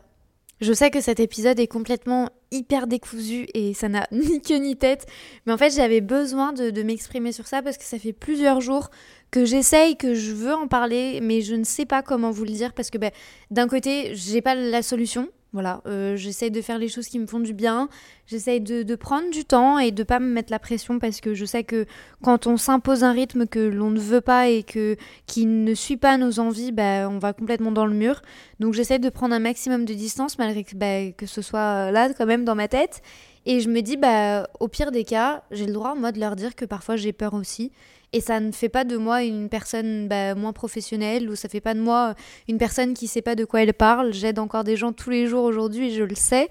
Je 0.60 0.72
sais 0.72 0.90
que 0.90 1.02
cet 1.02 1.20
épisode 1.20 1.60
est 1.60 1.66
complètement 1.66 2.30
hyper 2.50 2.86
décousu 2.86 3.46
et 3.52 3.74
ça 3.74 3.88
n'a 3.90 4.06
ni 4.12 4.40
queue 4.40 4.56
ni 4.56 4.76
tête, 4.76 5.06
mais 5.44 5.52
en 5.52 5.58
fait 5.58 5.74
j'avais 5.74 6.00
besoin 6.00 6.52
de, 6.54 6.82
m'exprimer 6.82 7.32
sur 7.32 7.46
ça 7.46 7.60
parce 7.62 7.76
que 7.76 7.84
ça 7.84 7.98
fait 7.98 8.14
plusieurs 8.14 8.62
jours 8.62 8.90
que 9.30 9.44
j'essaye, 9.44 9.96
que 9.96 10.14
je 10.14 10.32
veux 10.32 10.54
en 10.54 10.66
parler, 10.66 11.20
mais 11.20 11.42
je 11.42 11.54
ne 11.54 11.64
sais 11.64 11.84
pas 11.84 12.02
comment 12.02 12.30
vous 12.30 12.44
le 12.44 12.52
dire 12.52 12.72
parce 12.72 12.90
que 12.90 12.96
ben, 12.96 13.10
d'un 13.50 13.68
côté 13.68 14.14
j'ai 14.14 14.40
pas 14.40 14.54
la 14.54 14.80
solution, 14.80 15.28
voilà, 15.56 15.80
euh, 15.86 16.16
j'essaye 16.16 16.50
de 16.50 16.60
faire 16.60 16.78
les 16.78 16.88
choses 16.88 17.06
qui 17.08 17.18
me 17.18 17.26
font 17.26 17.40
du 17.40 17.54
bien, 17.54 17.88
j'essaye 18.26 18.60
de, 18.60 18.94
prendre 18.94 19.30
du 19.30 19.46
temps 19.46 19.78
et 19.78 19.90
de 19.90 20.02
pas 20.02 20.20
me 20.20 20.26
mettre 20.26 20.50
la 20.50 20.58
pression 20.58 20.98
parce 20.98 21.22
que 21.22 21.32
je 21.32 21.46
sais 21.46 21.64
que 21.64 21.86
quand 22.22 22.46
on 22.46 22.58
s'impose 22.58 23.04
un 23.04 23.12
rythme 23.12 23.46
que 23.46 23.58
l'on 23.58 23.88
ne 23.88 23.98
veut 23.98 24.20
pas 24.20 24.48
et 24.48 24.62
que 24.62 24.96
qui 25.26 25.46
ne 25.46 25.72
suit 25.72 25.96
pas 25.96 26.18
nos 26.18 26.40
envies, 26.40 26.72
bah, 26.72 27.08
on 27.08 27.18
va 27.18 27.32
complètement 27.32 27.72
dans 27.72 27.86
le 27.86 27.94
mur. 27.94 28.20
Donc 28.60 28.74
j'essaye 28.74 29.00
de 29.00 29.08
prendre 29.08 29.34
un 29.34 29.38
maximum 29.38 29.86
de 29.86 29.94
distance 29.94 30.36
malgré 30.36 30.62
que, 30.62 30.76
bah, 30.76 31.10
que 31.16 31.24
ce 31.24 31.40
soit 31.40 31.90
là 31.90 32.12
quand 32.12 32.26
même 32.26 32.44
dans 32.44 32.54
ma 32.54 32.68
tête. 32.68 33.00
Et 33.46 33.60
je 33.60 33.68
me 33.68 33.80
dis, 33.80 33.96
bah, 33.96 34.48
au 34.60 34.68
pire 34.68 34.90
des 34.90 35.04
cas, 35.04 35.42
j'ai 35.50 35.66
le 35.66 35.72
droit 35.72 35.94
moi 35.94 36.12
de 36.12 36.20
leur 36.20 36.36
dire 36.36 36.54
que 36.54 36.64
parfois 36.64 36.96
j'ai 36.96 37.12
peur 37.12 37.34
aussi 37.34 37.72
et 38.12 38.20
ça 38.20 38.40
ne 38.40 38.52
fait 38.52 38.68
pas 38.68 38.84
de 38.84 38.96
moi 38.96 39.22
une 39.22 39.48
personne 39.48 40.08
bah, 40.08 40.34
moins 40.34 40.52
professionnelle 40.52 41.28
ou 41.28 41.36
ça 41.36 41.48
fait 41.48 41.60
pas 41.60 41.74
de 41.74 41.80
moi 41.80 42.14
une 42.48 42.58
personne 42.58 42.94
qui 42.94 43.08
sait 43.08 43.22
pas 43.22 43.34
de 43.34 43.44
quoi 43.44 43.62
elle 43.62 43.74
parle. 43.74 44.12
J'aide 44.12 44.38
encore 44.38 44.64
des 44.64 44.76
gens 44.76 44.92
tous 44.92 45.10
les 45.10 45.26
jours 45.26 45.44
aujourd'hui, 45.44 45.94
je 45.94 46.02
le 46.02 46.14
sais. 46.14 46.48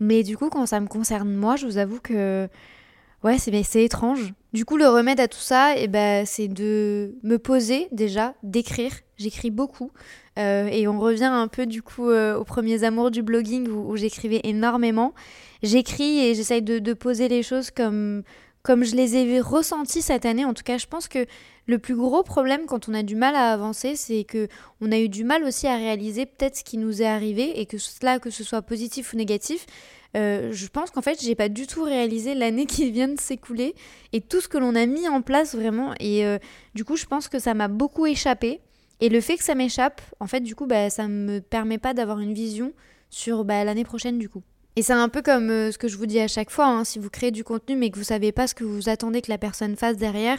Mais 0.00 0.22
du 0.22 0.36
coup, 0.36 0.48
quand 0.48 0.66
ça 0.66 0.80
me 0.80 0.86
concerne 0.86 1.34
moi, 1.34 1.56
je 1.56 1.66
vous 1.66 1.78
avoue 1.78 2.00
que 2.00 2.48
ouais, 3.24 3.38
c'est 3.38 3.62
c'est 3.62 3.84
étrange. 3.84 4.34
Du 4.52 4.64
coup, 4.64 4.76
le 4.76 4.88
remède 4.88 5.20
à 5.20 5.28
tout 5.28 5.38
ça, 5.38 5.74
eh 5.76 5.88
ben, 5.88 6.24
c'est 6.26 6.48
de 6.48 7.14
me 7.22 7.38
poser 7.38 7.88
déjà, 7.92 8.34
d'écrire. 8.42 8.92
J'écris 9.18 9.50
beaucoup. 9.50 9.90
Euh, 10.38 10.68
et 10.68 10.86
on 10.86 11.00
revient 11.00 11.24
un 11.24 11.48
peu 11.48 11.66
du 11.66 11.82
coup 11.82 12.08
euh, 12.08 12.36
aux 12.36 12.44
premiers 12.44 12.84
amours 12.84 13.10
du 13.10 13.22
blogging 13.22 13.68
où, 13.68 13.96
j'écrivais 13.96 14.40
énormément. 14.44 15.12
J'écris 15.62 16.20
et 16.20 16.34
j'essaye 16.34 16.62
de, 16.62 16.92
poser 16.92 17.26
les 17.26 17.42
choses 17.42 17.72
comme, 17.72 18.22
comme 18.62 18.84
je 18.84 18.94
les 18.94 19.16
ai 19.16 19.40
ressentis 19.40 20.02
cette 20.02 20.24
année. 20.24 20.44
En 20.44 20.54
tout 20.54 20.62
cas, 20.62 20.78
je 20.78 20.86
pense 20.86 21.08
que 21.08 21.26
le 21.66 21.78
plus 21.80 21.96
gros 21.96 22.22
problème 22.22 22.62
quand 22.66 22.88
on 22.88 22.94
a 22.94 23.02
du 23.02 23.16
mal 23.16 23.34
à 23.34 23.52
avancer, 23.52 23.96
c'est 23.96 24.22
que 24.22 24.46
on 24.80 24.92
a 24.92 24.98
eu 24.98 25.08
du 25.08 25.24
mal 25.24 25.42
aussi 25.42 25.66
à 25.66 25.74
réaliser 25.74 26.24
peut-être 26.24 26.56
ce 26.56 26.64
qui 26.64 26.78
nous 26.78 27.02
est 27.02 27.06
arrivé 27.06 27.60
et 27.60 27.66
que 27.66 27.76
cela, 27.76 28.20
que 28.20 28.30
ce 28.30 28.44
soit 28.44 28.62
positif 28.62 29.12
ou 29.12 29.16
négatif, 29.16 29.66
euh, 30.16 30.50
je 30.52 30.66
pense 30.68 30.92
qu'en 30.92 31.02
fait, 31.02 31.20
j'ai 31.20 31.34
pas 31.34 31.48
du 31.48 31.66
tout 31.66 31.82
réalisé 31.82 32.34
l'année 32.34 32.66
qui 32.66 32.88
vient 32.92 33.08
de 33.08 33.18
s'écouler 33.20 33.74
et 34.12 34.20
tout 34.20 34.40
ce 34.40 34.46
que 34.46 34.58
l'on 34.58 34.76
a 34.76 34.86
mis 34.86 35.08
en 35.08 35.22
place 35.22 35.56
vraiment. 35.56 35.92
Et 35.98 36.24
du 36.76 36.84
coup, 36.84 36.94
je 36.94 37.06
pense 37.06 37.26
que 37.26 37.40
ça 37.40 37.52
m'a 37.54 37.66
beaucoup 37.66 38.06
échappé. 38.06 38.60
Et 39.00 39.08
le 39.08 39.20
fait 39.20 39.36
que 39.36 39.44
ça 39.44 39.54
m'échappe, 39.54 40.00
en 40.20 40.26
fait, 40.26 40.40
du 40.40 40.54
coup, 40.54 40.66
bah, 40.66 40.90
ça 40.90 41.08
me 41.08 41.40
permet 41.40 41.78
pas 41.78 41.94
d'avoir 41.94 42.18
une 42.18 42.34
vision 42.34 42.72
sur 43.10 43.44
bah, 43.44 43.64
l'année 43.64 43.84
prochaine, 43.84 44.18
du 44.18 44.28
coup. 44.28 44.42
Et 44.76 44.82
c'est 44.82 44.92
un 44.92 45.08
peu 45.08 45.22
comme 45.22 45.50
euh, 45.50 45.72
ce 45.72 45.78
que 45.78 45.88
je 45.88 45.96
vous 45.96 46.06
dis 46.06 46.20
à 46.20 46.28
chaque 46.28 46.50
fois, 46.50 46.66
hein, 46.66 46.84
si 46.84 47.00
vous 47.00 47.10
créez 47.10 47.32
du 47.32 47.42
contenu 47.42 47.74
mais 47.74 47.90
que 47.90 47.98
vous 47.98 48.04
savez 48.04 48.30
pas 48.30 48.46
ce 48.46 48.54
que 48.54 48.62
vous 48.62 48.88
attendez 48.88 49.22
que 49.22 49.28
la 49.28 49.36
personne 49.36 49.74
fasse 49.74 49.96
derrière, 49.96 50.38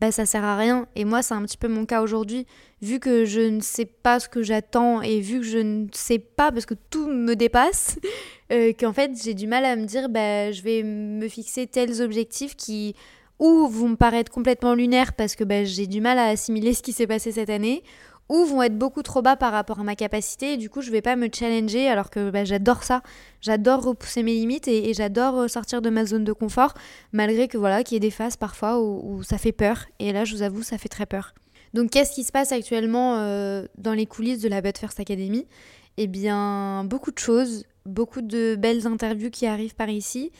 bah 0.00 0.12
ça 0.12 0.26
sert 0.26 0.44
à 0.44 0.56
rien. 0.56 0.86
Et 0.94 1.04
moi, 1.04 1.22
c'est 1.22 1.34
un 1.34 1.42
petit 1.42 1.56
peu 1.56 1.66
mon 1.66 1.86
cas 1.86 2.00
aujourd'hui, 2.00 2.46
vu 2.82 3.00
que 3.00 3.24
je 3.24 3.40
ne 3.40 3.60
sais 3.60 3.86
pas 3.86 4.20
ce 4.20 4.28
que 4.28 4.42
j'attends 4.42 5.02
et 5.02 5.20
vu 5.20 5.40
que 5.40 5.46
je 5.46 5.58
ne 5.58 5.86
sais 5.92 6.20
pas 6.20 6.52
parce 6.52 6.66
que 6.66 6.74
tout 6.90 7.08
me 7.08 7.34
dépasse, 7.34 7.98
euh, 8.52 8.72
qu'en 8.78 8.92
fait 8.92 9.10
j'ai 9.20 9.34
du 9.34 9.48
mal 9.48 9.64
à 9.64 9.74
me 9.74 9.86
dire, 9.86 10.08
bah 10.08 10.52
je 10.52 10.62
vais 10.62 10.84
me 10.84 11.26
fixer 11.26 11.66
tels 11.66 12.00
objectifs 12.00 12.54
qui 12.54 12.94
ou 13.40 13.66
vont 13.66 13.88
me 13.88 13.96
paraître 13.96 14.30
complètement 14.30 14.74
lunaires 14.74 15.14
parce 15.14 15.34
que 15.34 15.42
bah, 15.42 15.64
j'ai 15.64 15.86
du 15.86 16.00
mal 16.00 16.18
à 16.18 16.26
assimiler 16.26 16.74
ce 16.74 16.82
qui 16.82 16.92
s'est 16.92 17.06
passé 17.06 17.32
cette 17.32 17.50
année, 17.50 17.82
ou 18.30 18.44
vont 18.44 18.62
être 18.62 18.78
beaucoup 18.78 19.02
trop 19.02 19.22
bas 19.22 19.34
par 19.34 19.50
rapport 19.50 19.80
à 19.80 19.82
ma 19.82 19.96
capacité 19.96 20.52
et 20.52 20.56
du 20.56 20.70
coup 20.70 20.82
je 20.82 20.92
vais 20.92 21.02
pas 21.02 21.16
me 21.16 21.28
challenger 21.34 21.88
alors 21.88 22.10
que 22.10 22.30
bah, 22.30 22.44
j'adore 22.44 22.84
ça. 22.84 23.02
J'adore 23.40 23.82
repousser 23.82 24.22
mes 24.22 24.34
limites 24.34 24.68
et, 24.68 24.94
j'adore 24.94 25.40
euh, 25.40 25.48
sortir 25.48 25.82
de 25.82 25.90
ma 25.90 26.06
zone 26.06 26.22
de 26.22 26.32
confort 26.32 26.74
malgré 27.12 27.48
que 27.48 27.58
voilà 27.58 27.82
qu'il 27.82 27.94
y 27.94 27.96
ait 27.96 28.00
des 28.00 28.12
phases 28.12 28.36
parfois 28.36 28.80
où, 28.80 29.24
ça 29.24 29.36
fait 29.36 29.50
peur. 29.50 29.86
Et 29.98 30.12
là 30.12 30.24
je 30.24 30.36
vous 30.36 30.42
avoue 30.42 30.62
ça 30.62 30.78
fait 30.78 30.88
très 30.88 31.06
peur. 31.06 31.34
Donc 31.74 31.90
qu'est-ce 31.90 32.14
qui 32.14 32.22
se 32.22 32.30
passe 32.30 32.52
actuellement 32.52 33.16
euh, 33.16 33.66
dans 33.78 33.94
les 33.94 34.06
coulisses 34.06 34.40
de 34.40 34.48
la 34.48 34.60
But 34.60 34.78
First 34.78 35.00
Academy? 35.00 35.48
Eh 35.96 36.06
bien 36.06 36.84
beaucoup 36.84 37.10
de 37.10 37.18
choses 37.18 37.64
beaucoup 37.90 38.22
de 38.22 38.56
belles 38.56 38.86
interviews 38.86 39.30
qui 39.30 39.46
arrivent 39.46 39.74
par 39.74 39.90
ici 39.90 40.30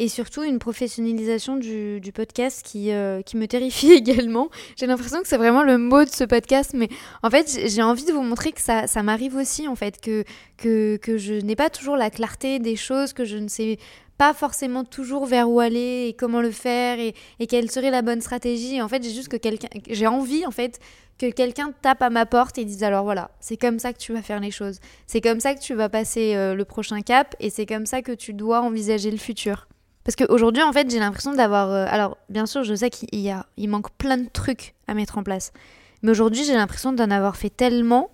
et 0.00 0.08
surtout 0.08 0.42
une 0.42 0.58
professionnalisation 0.58 1.56
du, 1.56 2.00
podcast 2.14 2.62
qui, 2.64 2.90
euh, 2.90 3.20
qui 3.20 3.36
me 3.36 3.46
terrifie 3.46 3.92
également. 3.92 4.48
J'ai 4.76 4.86
l'impression 4.86 5.20
que 5.20 5.28
c'est 5.28 5.36
vraiment 5.36 5.62
le 5.62 5.76
mot 5.76 6.04
de 6.04 6.08
ce 6.08 6.24
podcast, 6.24 6.70
mais 6.72 6.88
en 7.22 7.28
fait 7.28 7.60
j'ai 7.66 7.82
envie 7.82 8.06
de 8.06 8.12
vous 8.12 8.22
montrer 8.22 8.52
que 8.52 8.62
ça, 8.62 8.86
ça 8.86 9.02
m'arrive 9.02 9.36
aussi, 9.36 9.68
en 9.68 9.76
fait, 9.76 10.00
que, 10.00 10.24
que, 10.56 10.96
que 10.96 11.18
je 11.18 11.34
n'ai 11.34 11.54
pas 11.54 11.68
toujours 11.68 11.96
la 11.96 12.08
clarté 12.08 12.58
des 12.58 12.76
choses, 12.76 13.12
que 13.12 13.26
je 13.26 13.36
ne 13.36 13.48
sais 13.48 13.78
pas 14.20 14.34
forcément 14.34 14.84
toujours 14.84 15.24
vers 15.24 15.48
où 15.48 15.60
aller 15.60 16.08
et 16.08 16.12
comment 16.12 16.42
le 16.42 16.50
faire 16.50 16.98
et, 16.98 17.14
quelle 17.46 17.70
serait 17.70 17.90
la 17.90 18.02
bonne 18.02 18.20
stratégie. 18.20 18.82
En 18.82 18.86
fait, 18.86 19.02
j'ai 19.02 19.14
juste 19.14 19.28
que 19.28 19.38
quelqu'un, 19.38 19.68
j'ai 19.88 20.06
envie 20.06 20.44
en 20.44 20.50
fait 20.50 20.78
que 21.18 21.30
quelqu'un 21.30 21.72
tape 21.80 22.02
à 22.02 22.10
ma 22.10 22.26
porte 22.26 22.58
et 22.58 22.66
dise 22.66 22.84
alors 22.84 23.04
voilà, 23.04 23.30
c'est 23.40 23.56
comme 23.56 23.78
ça 23.78 23.94
que 23.94 23.98
tu 23.98 24.12
vas 24.12 24.20
faire 24.20 24.38
les 24.38 24.50
choses, 24.50 24.78
c'est 25.06 25.22
comme 25.22 25.40
ça 25.40 25.54
que 25.54 25.60
tu 25.60 25.72
vas 25.72 25.88
passer 25.88 26.34
euh, 26.34 26.54
le 26.54 26.66
prochain 26.66 27.00
cap 27.00 27.34
et 27.40 27.48
c'est 27.48 27.64
comme 27.64 27.86
ça 27.86 28.02
que 28.02 28.12
tu 28.12 28.34
dois 28.34 28.60
envisager 28.60 29.10
le 29.10 29.16
futur. 29.16 29.68
Parce 30.04 30.16
qu'aujourd'hui, 30.16 30.62
en 30.62 30.72
fait, 30.74 30.90
j'ai 30.90 30.98
l'impression 30.98 31.32
d'avoir. 31.32 31.70
Euh, 31.70 31.86
alors, 31.88 32.18
bien 32.28 32.44
sûr, 32.44 32.62
je 32.62 32.74
sais 32.74 32.90
qu'il 32.90 33.20
y 33.20 33.30
a, 33.30 33.46
il 33.56 33.70
manque 33.70 33.90
plein 33.92 34.18
de 34.18 34.28
trucs 34.30 34.74
à 34.86 34.92
mettre 34.92 35.16
en 35.16 35.22
place. 35.22 35.54
Mais 36.02 36.10
aujourd'hui, 36.10 36.44
j'ai 36.44 36.54
l'impression 36.54 36.92
d'en 36.92 37.10
avoir 37.10 37.36
fait 37.36 37.48
tellement 37.48 38.10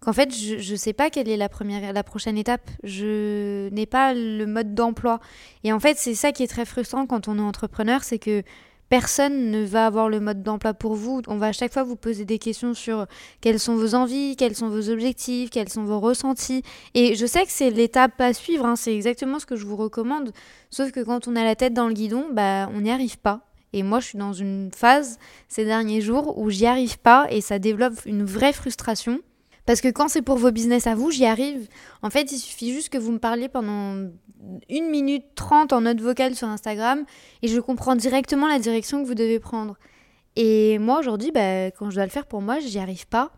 qu'en 0.00 0.12
fait, 0.12 0.34
je 0.34 0.72
ne 0.72 0.76
sais 0.76 0.92
pas 0.92 1.10
quelle 1.10 1.28
est 1.28 1.36
la, 1.36 1.48
première, 1.48 1.92
la 1.92 2.02
prochaine 2.02 2.38
étape. 2.38 2.70
Je 2.82 3.68
n'ai 3.70 3.86
pas 3.86 4.14
le 4.14 4.46
mode 4.46 4.74
d'emploi. 4.74 5.20
Et 5.64 5.72
en 5.72 5.80
fait, 5.80 5.98
c'est 5.98 6.14
ça 6.14 6.32
qui 6.32 6.42
est 6.42 6.48
très 6.48 6.64
frustrant 6.64 7.06
quand 7.06 7.28
on 7.28 7.38
est 7.38 7.42
entrepreneur, 7.42 8.02
c'est 8.02 8.18
que 8.18 8.42
Personne 8.90 9.52
ne 9.52 9.64
va 9.64 9.86
avoir 9.86 10.08
le 10.08 10.18
mode 10.18 10.42
d'emploi 10.42 10.74
pour 10.74 10.96
vous. 10.96 11.22
On 11.28 11.36
va 11.36 11.46
à 11.46 11.52
chaque 11.52 11.72
fois 11.72 11.84
vous 11.84 11.94
poser 11.94 12.24
des 12.24 12.40
questions 12.40 12.74
sur 12.74 13.06
quelles 13.40 13.60
sont 13.60 13.76
vos 13.76 13.94
envies, 13.94 14.34
quels 14.34 14.56
sont 14.56 14.68
vos 14.68 14.90
objectifs, 14.90 15.48
quels 15.50 15.68
sont 15.68 15.84
vos 15.84 16.00
ressentis. 16.00 16.64
Et 16.94 17.14
je 17.14 17.24
sais 17.24 17.44
que 17.44 17.52
c'est 17.52 17.70
l'étape 17.70 18.20
à 18.20 18.34
suivre, 18.34 18.66
hein. 18.66 18.74
c'est 18.74 18.92
exactement 18.92 19.38
ce 19.38 19.46
que 19.46 19.54
je 19.54 19.64
vous 19.64 19.76
recommande. 19.76 20.32
Sauf 20.70 20.90
que 20.90 20.98
quand 21.04 21.28
on 21.28 21.36
a 21.36 21.44
la 21.44 21.54
tête 21.54 21.72
dans 21.72 21.86
le 21.86 21.94
guidon, 21.94 22.26
bah, 22.32 22.68
on 22.74 22.80
n'y 22.80 22.90
arrive 22.90 23.18
pas. 23.18 23.42
Et 23.72 23.84
moi, 23.84 24.00
je 24.00 24.06
suis 24.06 24.18
dans 24.18 24.32
une 24.32 24.72
phase 24.74 25.20
ces 25.46 25.64
derniers 25.64 26.00
jours 26.00 26.36
où 26.36 26.50
j'y 26.50 26.66
arrive 26.66 26.98
pas 26.98 27.28
et 27.30 27.40
ça 27.40 27.60
développe 27.60 28.04
une 28.06 28.24
vraie 28.24 28.52
frustration. 28.52 29.20
Parce 29.66 29.80
que 29.80 29.88
quand 29.88 30.08
c'est 30.08 30.22
pour 30.22 30.36
vos 30.36 30.50
business 30.50 30.86
à 30.86 30.94
vous, 30.94 31.10
j'y 31.10 31.26
arrive. 31.26 31.68
En 32.02 32.10
fait, 32.10 32.32
il 32.32 32.38
suffit 32.38 32.72
juste 32.72 32.88
que 32.88 32.98
vous 32.98 33.12
me 33.12 33.18
parliez 33.18 33.48
pendant 33.48 34.08
une 34.68 34.90
minute 34.90 35.24
trente 35.34 35.72
en 35.72 35.82
note 35.82 36.00
vocale 36.00 36.34
sur 36.34 36.48
Instagram 36.48 37.04
et 37.42 37.48
je 37.48 37.60
comprends 37.60 37.94
directement 37.94 38.48
la 38.48 38.58
direction 38.58 39.02
que 39.02 39.06
vous 39.06 39.14
devez 39.14 39.38
prendre. 39.38 39.76
Et 40.36 40.78
moi, 40.78 40.98
aujourd'hui, 40.98 41.30
bah, 41.32 41.66
quand 41.66 41.90
je 41.90 41.96
dois 41.96 42.04
le 42.04 42.10
faire 42.10 42.26
pour 42.26 42.40
moi, 42.40 42.58
j'y 42.60 42.78
arrive 42.78 43.06
pas. 43.06 43.32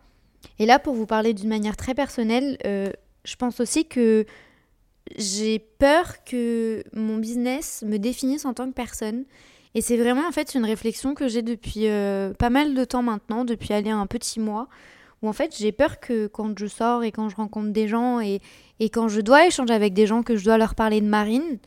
Et 0.59 0.65
là, 0.65 0.79
pour 0.79 0.93
vous 0.93 1.05
parler 1.05 1.33
d'une 1.33 1.49
manière 1.49 1.75
très 1.75 1.93
personnelle, 1.93 2.57
euh, 2.65 2.91
je 3.25 3.35
pense 3.35 3.59
aussi 3.59 3.85
que 3.85 4.25
j'ai 5.17 5.59
peur 5.59 6.23
que 6.23 6.83
mon 6.93 7.17
business 7.17 7.83
me 7.85 7.97
définisse 7.97 8.45
en 8.45 8.53
tant 8.53 8.67
que 8.67 8.73
personne. 8.73 9.25
Et 9.75 9.81
c'est 9.81 9.97
vraiment 9.97 10.27
en 10.27 10.31
fait 10.31 10.53
une 10.53 10.65
réflexion 10.65 11.15
que 11.15 11.27
j'ai 11.27 11.41
depuis 11.41 11.87
euh, 11.87 12.33
pas 12.33 12.49
mal 12.49 12.75
de 12.75 12.85
temps 12.85 13.01
maintenant, 13.01 13.43
depuis 13.43 13.73
aller 13.73 13.89
un 13.89 14.05
petit 14.05 14.39
mois, 14.39 14.67
où 15.23 15.27
en 15.27 15.33
fait 15.33 15.55
j'ai 15.57 15.71
peur 15.71 15.99
que 15.99 16.27
quand 16.27 16.57
je 16.59 16.67
sors 16.67 17.03
et 17.03 17.11
quand 17.11 17.29
je 17.29 17.35
rencontre 17.35 17.71
des 17.71 17.87
gens 17.87 18.19
et, 18.19 18.41
et 18.79 18.89
quand 18.89 19.07
je 19.07 19.21
dois 19.21 19.47
échanger 19.47 19.73
avec 19.73 19.93
des 19.93 20.05
gens, 20.05 20.21
que 20.21 20.35
je 20.35 20.43
dois 20.43 20.57
leur 20.57 20.75
parler 20.75 21.01
de 21.01 21.07
marine, 21.07 21.57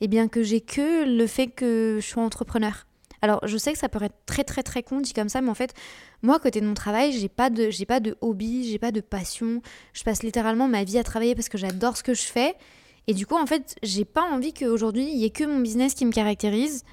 eh 0.00 0.08
bien 0.08 0.26
que 0.26 0.42
j'ai 0.42 0.60
que 0.60 1.04
le 1.04 1.26
fait 1.26 1.48
que 1.48 1.98
je 2.00 2.06
suis 2.06 2.18
entrepreneur. 2.18 2.86
Alors 3.22 3.46
je 3.46 3.56
sais 3.56 3.72
que 3.72 3.78
ça 3.78 3.88
peut 3.88 4.02
être 4.02 4.16
très 4.26 4.44
très 4.44 4.62
très 4.62 4.82
con 4.82 5.00
dit 5.00 5.12
comme 5.12 5.28
ça, 5.28 5.40
mais 5.40 5.50
en 5.50 5.54
fait 5.54 5.72
moi 6.22 6.38
côté 6.38 6.60
de 6.60 6.66
mon 6.66 6.74
travail 6.74 7.12
j'ai 7.12 7.28
pas 7.28 7.48
de 7.48 7.70
j'ai 7.70 7.86
pas 7.86 8.00
de 8.00 8.16
hobby, 8.20 8.68
j'ai 8.70 8.78
pas 8.78 8.90
de 8.90 9.00
passion. 9.00 9.62
Je 9.92 10.02
passe 10.02 10.22
littéralement 10.22 10.68
ma 10.68 10.84
vie 10.84 10.98
à 10.98 11.04
travailler 11.04 11.34
parce 11.34 11.48
que 11.48 11.58
j'adore 11.58 11.96
ce 11.96 12.02
que 12.02 12.14
je 12.14 12.22
fais. 12.22 12.54
Et 13.06 13.14
du 13.14 13.26
coup 13.26 13.36
en 13.36 13.46
fait 13.46 13.76
j'ai 13.82 14.04
pas 14.04 14.22
envie 14.22 14.52
qu'aujourd'hui 14.52 15.04
il 15.04 15.18
y 15.18 15.24
ait 15.24 15.30
que 15.30 15.44
mon 15.44 15.60
business 15.60 15.94
qui 15.94 16.04
me 16.04 16.12
caractérise. 16.12 16.84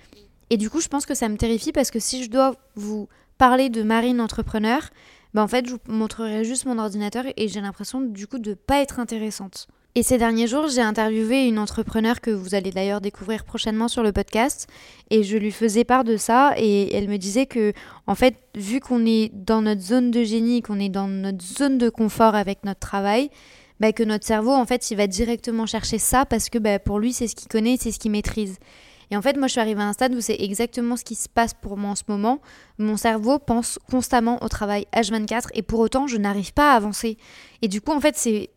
Et 0.49 0.57
du 0.57 0.69
coup 0.69 0.79
je 0.79 0.87
pense 0.87 1.05
que 1.05 1.15
ça 1.15 1.27
me 1.27 1.37
terrifie 1.37 1.71
parce 1.71 1.91
que 1.91 1.99
si 1.99 2.23
je 2.23 2.29
dois 2.29 2.55
vous 2.75 3.09
parler 3.37 3.69
de 3.69 3.83
marine 3.83 4.21
entrepreneur, 4.21 4.89
bah 5.33 5.43
en 5.43 5.47
fait, 5.47 5.67
je 5.67 5.73
vous 5.73 5.79
montrerai 5.87 6.43
juste 6.43 6.65
mon 6.65 6.77
ordinateur 6.77 7.25
et 7.37 7.47
j'ai 7.47 7.61
l'impression 7.61 8.01
du 8.01 8.27
coup 8.27 8.39
de 8.39 8.53
pas 8.53 8.81
être 8.81 8.99
intéressante. 8.99 9.67
Et 9.93 10.03
ces 10.03 10.17
derniers 10.17 10.47
jours, 10.47 10.69
j'ai 10.69 10.81
interviewé 10.81 11.47
une 11.47 11.59
entrepreneur 11.59 12.21
que 12.21 12.31
vous 12.31 12.55
allez 12.55 12.71
d'ailleurs 12.71 13.01
découvrir 13.01 13.43
prochainement 13.43 13.89
sur 13.89 14.03
le 14.03 14.13
podcast 14.13 14.67
et 15.09 15.21
je 15.23 15.37
lui 15.37 15.51
faisais 15.51 15.83
part 15.83 16.05
de 16.05 16.15
ça 16.15 16.53
et 16.55 16.95
elle 16.95 17.09
me 17.09 17.17
disait 17.17 17.45
que 17.45 17.73
en 18.07 18.15
fait, 18.15 18.35
vu 18.55 18.79
qu'on 18.79 19.05
est 19.05 19.33
dans 19.33 19.61
notre 19.61 19.81
zone 19.81 20.09
de 20.09 20.23
génie, 20.23 20.61
qu'on 20.61 20.79
est 20.79 20.87
dans 20.87 21.09
notre 21.09 21.43
zone 21.43 21.77
de 21.77 21.89
confort 21.89 22.35
avec 22.35 22.63
notre 22.63 22.79
travail, 22.79 23.29
bah, 23.81 23.91
que 23.91 24.03
notre 24.03 24.25
cerveau 24.25 24.51
en 24.51 24.65
fait, 24.65 24.91
il 24.91 24.95
va 24.95 25.07
directement 25.07 25.65
chercher 25.65 25.97
ça 25.97 26.25
parce 26.25 26.49
que 26.49 26.57
bah, 26.57 26.79
pour 26.79 26.97
lui, 26.97 27.11
c'est 27.11 27.27
ce 27.27 27.35
qu'il 27.35 27.49
connaît, 27.49 27.75
c'est 27.77 27.91
ce 27.91 27.99
qu'il 27.99 28.11
maîtrise. 28.11 28.59
Et 29.11 29.17
en 29.17 29.21
fait, 29.21 29.37
moi, 29.37 29.47
je 29.47 29.51
suis 29.51 29.59
arrivée 29.59 29.81
à 29.81 29.87
un 29.87 29.93
stade 29.93 30.15
où 30.15 30.21
c'est 30.21 30.37
exactement 30.39 30.95
ce 30.95 31.03
qui 31.03 31.15
se 31.15 31.27
passe 31.27 31.53
pour 31.53 31.75
moi 31.75 31.91
en 31.91 31.95
ce 31.95 32.03
moment. 32.07 32.39
Mon 32.77 32.95
cerveau 32.95 33.39
pense 33.39 33.77
constamment 33.89 34.41
au 34.41 34.47
travail 34.47 34.87
H24 34.93 35.49
et 35.53 35.61
pour 35.61 35.79
autant, 35.79 36.07
je 36.07 36.15
n'arrive 36.15 36.53
pas 36.53 36.71
à 36.71 36.75
avancer. 36.77 37.17
Et 37.61 37.67
du 37.67 37.81
coup, 37.81 37.91
en 37.91 37.99
fait, 37.99 38.15
c'est 38.15 38.49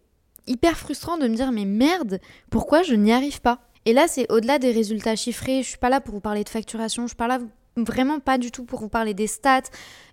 hyper 0.46 0.78
frustrant 0.78 1.18
de 1.18 1.26
me 1.26 1.34
dire, 1.34 1.50
mais 1.50 1.64
merde, 1.64 2.20
pourquoi 2.50 2.84
je 2.84 2.94
n'y 2.94 3.12
arrive 3.12 3.40
pas? 3.40 3.58
Et 3.84 3.92
là, 3.92 4.06
c'est 4.06 4.30
au-delà 4.30 4.60
des 4.60 4.70
résultats 4.70 5.16
chiffrés. 5.16 5.62
Je 5.62 5.68
suis 5.70 5.78
pas 5.78 5.90
là 5.90 6.00
pour 6.00 6.14
vous 6.14 6.20
parler 6.20 6.44
de 6.44 6.48
facturation. 6.48 7.02
Je 7.02 7.08
suis 7.08 7.16
pas 7.16 7.28
là 7.28 7.40
vraiment 7.76 8.20
pas 8.20 8.38
du 8.38 8.52
tout 8.52 8.64
pour 8.64 8.78
vous 8.78 8.88
parler 8.88 9.12
des 9.12 9.26
stats. 9.26 9.62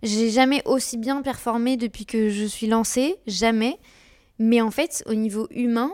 J'ai 0.02 0.32
jamais 0.32 0.64
aussi 0.66 0.98
bien 0.98 1.22
performé 1.22 1.78
depuis 1.78 2.08
que 2.08 2.30
je 2.30 2.46
suis 2.46 2.68
lancée, 2.68 3.18
jamais. 3.28 3.78
Mais 4.40 4.60
en 4.60 4.72
fait, 4.72 5.04
au 5.06 5.14
niveau 5.14 5.48
humain, 5.52 5.92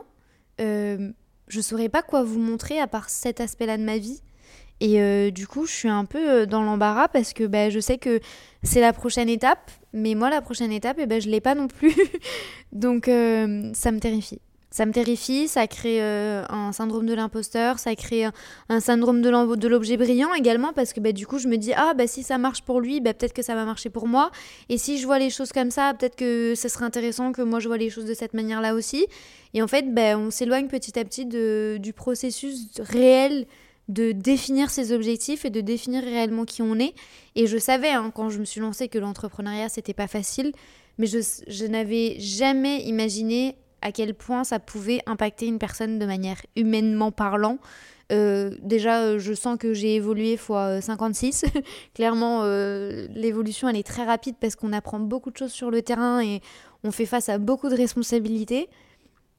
euh, 0.61 1.11
je 1.49 1.61
saurais 1.61 1.89
pas 1.89 2.01
quoi 2.01 2.23
vous 2.23 2.39
montrer 2.39 2.79
à 2.79 2.87
part 2.87 3.09
cet 3.09 3.41
aspect-là 3.41 3.77
de 3.77 3.83
ma 3.83 3.97
vie. 3.97 4.21
Et 4.79 5.01
euh, 5.01 5.31
du 5.31 5.47
coup, 5.47 5.65
je 5.65 5.71
suis 5.71 5.89
un 5.89 6.05
peu 6.05 6.29
euh, 6.29 6.45
dans 6.45 6.61
l'embarras 6.61 7.07
parce 7.07 7.33
que 7.33 7.45
bah, 7.45 7.69
je 7.69 7.79
sais 7.79 7.97
que 7.97 8.19
c'est 8.63 8.81
la 8.81 8.93
prochaine 8.93 9.29
étape, 9.29 9.71
mais 9.93 10.13
moi, 10.13 10.29
la 10.29 10.41
prochaine 10.41 10.71
étape, 10.71 10.99
et 10.99 11.03
eh 11.03 11.05
ben, 11.07 11.19
je 11.19 11.27
ne 11.27 11.31
l'ai 11.31 11.41
pas 11.41 11.55
non 11.55 11.67
plus. 11.67 11.95
Donc, 12.71 13.07
euh, 13.07 13.71
ça 13.73 13.91
me 13.91 13.99
terrifie. 13.99 14.39
Ça 14.69 14.85
me 14.85 14.91
terrifie, 14.91 15.47
ça 15.47 15.65
crée 15.65 16.01
un 16.01 16.71
syndrome 16.71 17.07
de 17.07 17.13
l'imposteur, 17.13 17.79
ça 17.79 17.95
crée 17.95 18.25
un, 18.69 18.79
syndrome 18.79 19.21
de 19.21 19.67
l'objet 19.67 19.97
brillant 19.97 20.33
également 20.35 20.71
parce 20.73 20.91
que 20.93 20.99
bah, 20.99 21.13
du 21.13 21.25
coup 21.25 21.39
je 21.39 21.47
me 21.47 21.55
dis 21.55 21.71
ah 21.73 21.93
bah 21.95 22.05
si 22.05 22.21
ça 22.21 22.37
marche 22.37 22.61
pour 22.61 22.81
lui, 22.81 22.99
bah, 22.99 23.13
peut-être 23.13 23.33
que 23.33 23.41
ça 23.41 23.55
va 23.55 23.63
marcher 23.63 23.89
pour 23.89 24.07
moi. 24.07 24.29
Et 24.67 24.77
si 24.77 24.99
je 24.99 25.05
vois 25.07 25.19
les 25.19 25.29
choses 25.29 25.53
comme 25.53 25.71
ça, 25.71 25.95
peut-être 25.97 26.17
que 26.17 26.53
ce 26.53 26.67
serait 26.67 26.83
intéressant 26.83 27.31
que 27.31 27.41
moi 27.41 27.59
je 27.59 27.69
vois 27.69 27.77
les 27.77 27.89
choses 27.89 28.05
de 28.05 28.13
cette 28.13 28.33
manière-là 28.35 28.75
aussi. 28.75 29.07
Et 29.53 29.63
en 29.63 29.67
fait, 29.67 29.93
bah, 29.95 30.17
on 30.17 30.29
s'éloigne 30.29 30.67
petit 30.67 30.99
à 30.99 31.05
petit 31.05 31.25
de, 31.25 31.77
du 31.79 31.93
processus 31.93 32.67
réel 32.77 33.47
de 33.87 34.11
définir 34.11 34.69
ses 34.69 34.91
objectifs 34.91 35.45
et 35.45 35.49
de 35.49 35.61
définir 35.61 36.03
réellement 36.03 36.45
qui 36.45 36.61
on 36.61 36.77
est. 36.79 36.93
Et 37.35 37.47
je 37.47 37.57
savais 37.57 37.89
hein, 37.89 38.11
quand 38.13 38.29
je 38.29 38.39
me 38.39 38.45
suis 38.45 38.59
lancée 38.59 38.89
que 38.89 38.97
l'entrepreneuriat 38.97 39.69
c'était 39.69 39.93
pas 39.93 40.07
facile, 40.07 40.51
mais 40.97 41.07
je, 41.07 41.65
n'avais 41.65 42.19
jamais 42.19 42.83
imaginé 42.83 43.55
à 43.81 43.91
quel 43.91 44.13
point 44.13 44.43
ça 44.43 44.59
pouvait 44.59 45.01
impacter 45.05 45.45
une 45.45 45.59
personne 45.59 45.99
de 45.99 46.05
manière 46.05 46.41
humainement 46.55 47.11
parlant. 47.11 47.59
Euh, 48.11 48.51
déjà, 48.61 49.01
euh, 49.01 49.19
je 49.19 49.33
sens 49.33 49.57
que 49.57 49.73
j'ai 49.73 49.95
évolué 49.95 50.37
fois 50.37 50.81
56. 50.81 51.45
Clairement, 51.93 52.41
euh, 52.43 53.07
l'évolution, 53.11 53.69
elle 53.69 53.75
est 53.75 53.85
très 53.85 54.05
rapide 54.05 54.35
parce 54.39 54.55
qu'on 54.55 54.73
apprend 54.73 54.99
beaucoup 54.99 55.29
de 55.29 55.37
choses 55.37 55.51
sur 55.51 55.69
le 55.69 55.81
terrain 55.81 56.21
et 56.21 56.41
on 56.83 56.91
fait 56.91 57.05
face 57.05 57.29
à 57.29 57.37
beaucoup 57.37 57.69
de 57.69 57.75
responsabilités. 57.75 58.69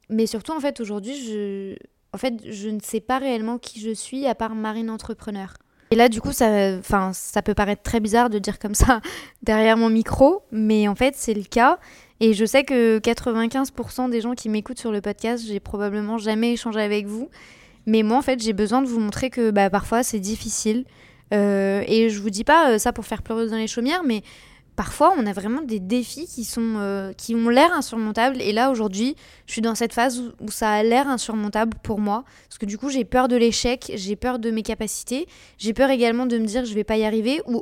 Mais 0.09 0.27
surtout, 0.27 0.53
en 0.53 0.59
fait, 0.59 0.79
aujourd'hui, 0.79 1.15
je, 1.15 1.75
en 2.13 2.17
fait, 2.17 2.33
je 2.49 2.69
ne 2.69 2.79
sais 2.79 2.99
pas 2.99 3.19
réellement 3.19 3.57
qui 3.57 3.79
je 3.79 3.91
suis 3.93 4.25
à 4.25 4.35
part 4.35 4.55
marine 4.55 4.89
entrepreneur. 4.89 5.53
Et 5.91 5.95
là, 5.95 6.07
du 6.07 6.21
coup, 6.21 6.31
ça, 6.31 6.77
enfin, 6.77 7.11
ça 7.13 7.41
peut 7.41 7.55
paraître 7.55 7.81
très 7.81 7.99
bizarre 7.99 8.29
de 8.29 8.37
dire 8.37 8.59
comme 8.59 8.75
ça 8.75 9.01
derrière 9.43 9.77
mon 9.77 9.89
micro, 9.89 10.43
mais 10.51 10.87
en 10.87 10.95
fait, 10.95 11.15
c'est 11.17 11.33
le 11.33 11.43
cas. 11.43 11.79
Et 12.19 12.33
je 12.33 12.45
sais 12.45 12.63
que 12.63 12.99
95% 12.99 14.09
des 14.09 14.21
gens 14.21 14.35
qui 14.35 14.49
m'écoutent 14.49 14.79
sur 14.79 14.91
le 14.91 15.01
podcast, 15.01 15.43
j'ai 15.47 15.59
probablement 15.59 16.17
jamais 16.17 16.53
échangé 16.53 16.81
avec 16.81 17.07
vous. 17.07 17.29
Mais 17.85 18.03
moi, 18.03 18.17
en 18.17 18.21
fait, 18.21 18.41
j'ai 18.41 18.53
besoin 18.53 18.81
de 18.81 18.87
vous 18.87 18.99
montrer 18.99 19.29
que 19.29 19.51
bah, 19.51 19.69
parfois, 19.69 20.03
c'est 20.03 20.19
difficile. 20.19 20.85
Euh, 21.33 21.83
et 21.87 22.09
je 22.09 22.19
vous 22.19 22.29
dis 22.29 22.43
pas 22.43 22.71
euh, 22.71 22.77
ça 22.77 22.91
pour 22.91 23.05
faire 23.05 23.21
pleureuse 23.21 23.51
dans 23.51 23.57
les 23.57 23.67
chaumières, 23.67 24.03
mais 24.03 24.23
parfois 24.79 25.13
on 25.17 25.25
a 25.25 25.33
vraiment 25.33 25.61
des 25.61 25.81
défis 25.81 26.25
qui, 26.25 26.45
sont, 26.45 26.75
euh, 26.77 27.11
qui 27.11 27.35
ont 27.35 27.49
l'air 27.49 27.73
insurmontables. 27.73 28.41
Et 28.41 28.53
là 28.53 28.71
aujourd'hui, 28.71 29.17
je 29.45 29.51
suis 29.51 29.61
dans 29.61 29.75
cette 29.75 29.91
phase 29.91 30.31
où, 30.39 30.49
ça 30.49 30.71
a 30.71 30.83
l'air 30.83 31.09
insurmontable 31.09 31.77
pour 31.83 31.99
moi. 31.99 32.23
Parce 32.47 32.57
que 32.59 32.65
du 32.65 32.77
coup, 32.77 32.87
j'ai 32.87 33.03
peur 33.03 33.27
de 33.27 33.35
l'échec, 33.35 33.91
j'ai 33.95 34.15
peur 34.15 34.39
de 34.39 34.51
mes 34.51 34.63
capacités, 34.63 35.27
j'ai 35.57 35.73
peur 35.73 35.89
également 35.89 36.25
de 36.25 36.37
me 36.37 36.45
dire 36.45 36.63
je 36.63 36.73
vais 36.73 36.85
pas 36.85 36.95
y 36.95 37.03
arriver. 37.03 37.41
Ou 37.45 37.61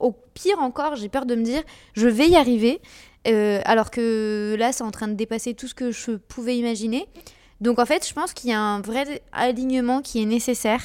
au, 0.00 0.12
pire 0.34 0.58
encore, 0.58 0.96
j'ai 0.96 1.08
peur 1.08 1.24
de 1.24 1.36
me 1.36 1.44
dire 1.44 1.62
je 1.92 2.08
vais 2.08 2.28
y 2.28 2.34
arriver. 2.34 2.80
alors 3.64 3.92
que 3.92 4.56
là, 4.58 4.72
c'est 4.72 4.82
en 4.82 4.90
train 4.90 5.06
de 5.06 5.14
dépasser 5.14 5.54
tout 5.54 5.68
ce 5.68 5.74
que 5.74 5.92
je 5.92 6.16
pouvais 6.16 6.58
imaginer. 6.58 7.06
Donc 7.60 7.78
en 7.78 7.86
fait, 7.86 8.04
je 8.08 8.12
pense 8.12 8.32
qu'il 8.32 8.50
y 8.50 8.52
a 8.52 8.60
un 8.60 8.80
vrai 8.80 9.22
alignement 9.30 10.02
qui 10.02 10.20
est 10.20 10.26
nécessaire, 10.26 10.82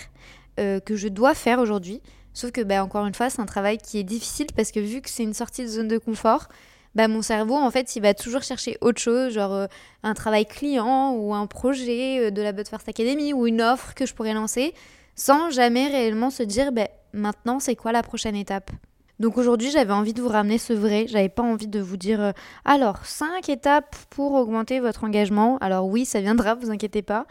que 0.57 0.95
je 0.95 1.07
dois 1.07 1.33
faire 1.33 1.57
aujourd'hui. 1.57 2.01
Sauf 2.33 2.51
que, 2.51 2.61
bah, 2.61 2.83
encore 2.83 3.05
une 3.05 3.13
fois, 3.13 3.29
c'est 3.29 3.41
un 3.41 3.45
travail 3.45 3.77
qui 3.77 3.99
est 3.99 4.03
difficile 4.03 4.47
parce 4.55 4.71
que 4.71 4.79
vu 4.79 5.01
que 5.01 5.09
c'est 5.09 5.23
une 5.23 5.33
sortie 5.33 5.63
de 5.63 5.67
zone 5.67 5.87
de 5.87 5.97
confort, 5.97 6.47
bah, 6.95 7.07
mon 7.07 7.21
cerveau, 7.21 7.55
en 7.55 7.69
fait, 7.71 7.95
il 7.95 8.01
va 8.01 8.13
toujours 8.13 8.41
chercher 8.41 8.77
autre 8.81 8.99
chose, 8.99 9.33
genre 9.33 9.53
euh, 9.53 9.67
un 10.03 10.13
travail 10.13 10.45
client 10.45 11.13
ou 11.13 11.33
un 11.33 11.47
projet 11.47 12.27
euh, 12.27 12.31
de 12.31 12.41
la 12.41 12.51
But 12.51 12.67
First 12.67 12.89
Academy 12.89 13.33
ou 13.33 13.47
une 13.47 13.61
offre 13.61 13.93
que 13.93 14.05
je 14.05 14.13
pourrais 14.13 14.33
lancer, 14.33 14.73
sans 15.15 15.49
jamais 15.49 15.87
réellement 15.87 16.29
se 16.29 16.43
dire, 16.43 16.71
bah, 16.71 16.87
maintenant, 17.13 17.59
c'est 17.59 17.75
quoi 17.75 17.91
la 17.91 18.03
prochaine 18.03 18.35
étape 18.35 18.71
donc 19.19 19.37
aujourd'hui, 19.37 19.69
j'avais 19.69 19.91
envie 19.91 20.13
de 20.13 20.21
vous 20.21 20.29
ramener 20.29 20.57
ce 20.57 20.71
vrai. 20.71 21.05
J'avais 21.09 21.27
pas 21.27 21.43
envie 21.43 21.67
de 21.67 21.81
vous 21.81 21.97
dire 21.97 22.21
euh, 22.21 22.31
alors 22.63 23.05
cinq 23.05 23.49
étapes 23.49 23.97
pour 24.09 24.31
augmenter 24.31 24.79
votre 24.79 25.03
engagement. 25.03 25.57
Alors 25.59 25.87
oui, 25.87 26.05
ça 26.05 26.21
viendra, 26.21 26.55
vous 26.55 26.71
inquiétez 26.71 27.01
pas. 27.01 27.25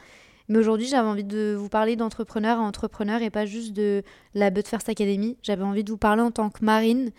Mais 0.49 0.59
aujourd'hui, 0.59 0.87
j'avais 0.87 1.09
envie 1.09 1.25
de 1.25 1.55
vous 1.59 1.69
parler 1.69 1.97
d'entrepreneur 1.97 2.59
à 2.59 2.62
entrepreneur 2.62 3.21
et 3.21 3.31
pas 3.31 3.45
juste 3.45 3.73
de 3.75 4.02
la 4.35 4.50
But 4.50 4.67
First 4.67 4.88
Academy. 4.88 5.37
J'avais 5.43 5.64
envie 5.64 5.85
de 5.85 5.90
vous 5.90 5.99
parler 5.99 6.23
en 6.23 6.31
tant 6.31 6.49
que 6.49 6.64
marine 6.64 7.11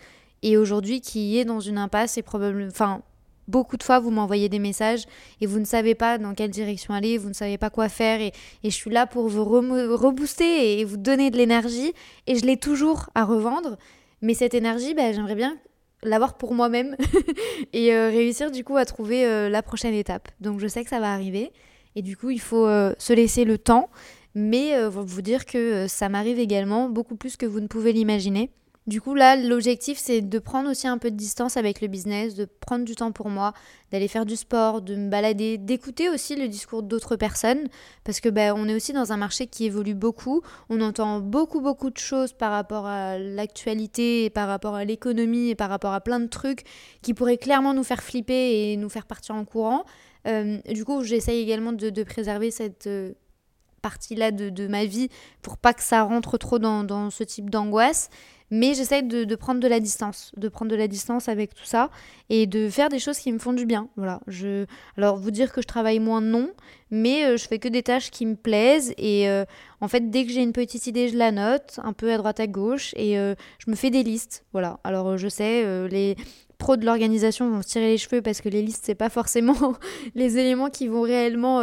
et 0.42 0.56
aujourd'hui 0.56 1.00
qui 1.00 1.38
est 1.38 1.44
dans 1.44 1.60
une 1.60 1.78
impasse 1.78 2.18
et 2.18 2.22
probablement, 2.22 2.68
enfin, 2.70 3.02
beaucoup 3.46 3.76
de 3.76 3.82
fois 3.82 3.98
vous 3.98 4.10
m'envoyez 4.10 4.48
des 4.48 4.58
messages 4.58 5.04
et 5.40 5.46
vous 5.46 5.58
ne 5.58 5.64
savez 5.64 5.94
pas 5.94 6.18
dans 6.18 6.34
quelle 6.34 6.50
direction 6.50 6.94
aller, 6.94 7.18
vous 7.18 7.28
ne 7.28 7.34
savez 7.34 7.58
pas 7.58 7.70
quoi 7.70 7.88
faire 7.88 8.20
et, 8.20 8.32
je 8.64 8.70
suis 8.70 8.90
là 8.90 9.06
pour 9.06 9.28
vous 9.28 9.44
rebooster 9.44 10.80
et 10.80 10.84
vous 10.84 10.96
donner 10.96 11.30
de 11.30 11.36
l'énergie 11.36 11.92
et 12.26 12.36
je 12.36 12.44
l'ai 12.44 12.56
toujours 12.56 13.10
à 13.14 13.24
revendre. 13.24 13.76
Mais 14.22 14.34
cette 14.34 14.54
énergie, 14.54 14.94
bah, 14.94 15.12
j'aimerais 15.12 15.34
bien 15.34 15.56
l'avoir 16.02 16.36
pour 16.36 16.54
moi-même 16.54 16.96
et 17.72 17.94
euh, 17.94 18.08
réussir 18.08 18.50
du 18.50 18.64
coup 18.64 18.76
à 18.76 18.84
trouver 18.84 19.26
euh, 19.26 19.48
la 19.48 19.62
prochaine 19.62 19.94
étape. 19.94 20.28
Donc 20.40 20.60
je 20.60 20.66
sais 20.66 20.82
que 20.82 20.90
ça 20.90 21.00
va 21.00 21.12
arriver 21.12 21.52
et 21.96 22.02
du 22.02 22.16
coup 22.16 22.30
il 22.30 22.40
faut 22.40 22.66
euh, 22.66 22.94
se 22.98 23.12
laisser 23.12 23.44
le 23.44 23.58
temps 23.58 23.90
mais 24.34 24.86
vous 24.88 25.22
dire 25.22 25.44
que 25.44 25.88
ça 25.88 26.08
m'arrive 26.08 26.38
également 26.38 26.88
beaucoup 26.88 27.16
plus 27.16 27.36
que 27.36 27.46
vous 27.46 27.58
ne 27.58 27.66
pouvez 27.66 27.92
l'imaginer. 27.92 28.52
Du 28.86 29.00
coup, 29.00 29.14
là, 29.14 29.36
l'objectif, 29.36 29.98
c'est 29.98 30.22
de 30.22 30.38
prendre 30.38 30.70
aussi 30.70 30.88
un 30.88 30.96
peu 30.96 31.10
de 31.10 31.16
distance 31.16 31.56
avec 31.58 31.82
le 31.82 31.86
business, 31.86 32.34
de 32.34 32.46
prendre 32.46 32.84
du 32.84 32.96
temps 32.96 33.12
pour 33.12 33.28
moi, 33.28 33.52
d'aller 33.92 34.08
faire 34.08 34.24
du 34.24 34.36
sport, 34.36 34.80
de 34.80 34.96
me 34.96 35.10
balader, 35.10 35.58
d'écouter 35.58 36.08
aussi 36.08 36.34
le 36.34 36.48
discours 36.48 36.82
d'autres 36.82 37.16
personnes, 37.16 37.68
parce 38.04 38.20
que 38.20 38.30
ben, 38.30 38.54
on 38.56 38.66
est 38.68 38.74
aussi 38.74 38.92
dans 38.94 39.12
un 39.12 39.18
marché 39.18 39.46
qui 39.46 39.66
évolue 39.66 39.94
beaucoup. 39.94 40.40
On 40.70 40.80
entend 40.80 41.20
beaucoup, 41.20 41.60
beaucoup 41.60 41.90
de 41.90 41.98
choses 41.98 42.32
par 42.32 42.52
rapport 42.52 42.86
à 42.86 43.18
l'actualité, 43.18 44.30
par 44.30 44.48
rapport 44.48 44.74
à 44.74 44.84
l'économie, 44.84 45.50
et 45.50 45.54
par 45.54 45.68
rapport 45.68 45.92
à 45.92 46.00
plein 46.00 46.18
de 46.18 46.26
trucs 46.26 46.64
qui 47.02 47.12
pourraient 47.12 47.38
clairement 47.38 47.74
nous 47.74 47.84
faire 47.84 48.02
flipper 48.02 48.72
et 48.72 48.76
nous 48.76 48.88
faire 48.88 49.06
partir 49.06 49.34
en 49.34 49.44
courant. 49.44 49.84
Euh, 50.26 50.58
du 50.72 50.84
coup, 50.84 51.02
j'essaye 51.02 51.40
également 51.40 51.72
de, 51.72 52.02
préserver 52.02 52.50
cette 52.50 52.86
euh, 52.86 53.12
partie-là 53.82 54.30
de, 54.30 54.66
ma 54.66 54.84
vie 54.84 55.08
pour 55.42 55.56
pas 55.56 55.72
que 55.72 55.82
ça 55.82 56.02
rentre 56.02 56.38
trop 56.38 56.58
dans, 56.58 57.10
ce 57.10 57.24
type 57.24 57.50
d'angoisse. 57.50 58.10
Mais 58.52 58.74
j'essaie 58.74 59.02
de, 59.02 59.34
prendre 59.36 59.60
de 59.60 59.68
la 59.68 59.78
distance, 59.78 60.32
de 60.36 60.48
prendre 60.48 60.72
de 60.72 60.76
la 60.76 60.88
distance 60.88 61.28
avec 61.28 61.54
tout 61.54 61.64
ça 61.64 61.88
et 62.30 62.48
de 62.48 62.68
faire 62.68 62.88
des 62.88 62.98
choses 62.98 63.18
qui 63.18 63.30
me 63.30 63.38
font 63.38 63.52
du 63.52 63.64
bien. 63.64 63.88
Voilà. 63.96 64.20
Je... 64.26 64.66
Alors, 64.96 65.18
vous 65.18 65.30
dire 65.30 65.52
que 65.52 65.62
je 65.62 65.68
travaille 65.68 66.00
moins, 66.00 66.20
non, 66.20 66.50
mais 66.90 67.24
euh, 67.26 67.36
je 67.36 67.46
fais 67.46 67.60
que 67.60 67.68
des 67.68 67.84
tâches 67.84 68.10
qui 68.10 68.26
me 68.26 68.34
plaisent 68.34 68.92
et 68.98 69.28
en 69.80 69.86
fait, 69.86 70.10
dès 70.10 70.26
que 70.26 70.32
j'ai 70.32 70.42
une 70.42 70.52
petite 70.52 70.88
idée, 70.88 71.08
je 71.08 71.16
la 71.16 71.30
note 71.30 71.78
un 71.84 71.92
peu 71.92 72.12
à 72.12 72.18
droite 72.18 72.40
à 72.40 72.48
gauche 72.48 72.92
et 72.96 73.14
je 73.14 73.70
me 73.70 73.76
fais 73.76 73.90
des 73.90 74.02
listes. 74.02 74.44
Voilà. 74.52 74.80
Alors, 74.82 75.16
je 75.16 75.28
sais, 75.28 75.88
les 75.88 76.16
pros 76.60 76.76
de 76.76 76.84
l'organisation 76.84 77.50
vont 77.50 77.62
se 77.62 77.68
tirer 77.68 77.88
les 77.88 77.98
cheveux 77.98 78.22
parce 78.22 78.40
que 78.40 78.48
les 78.48 78.62
listes, 78.62 78.84
c'est 78.84 78.94
pas 78.94 79.10
forcément 79.10 79.74
les 80.14 80.38
éléments 80.38 80.70
qui 80.70 80.86
vont 80.86 81.02
réellement. 81.02 81.62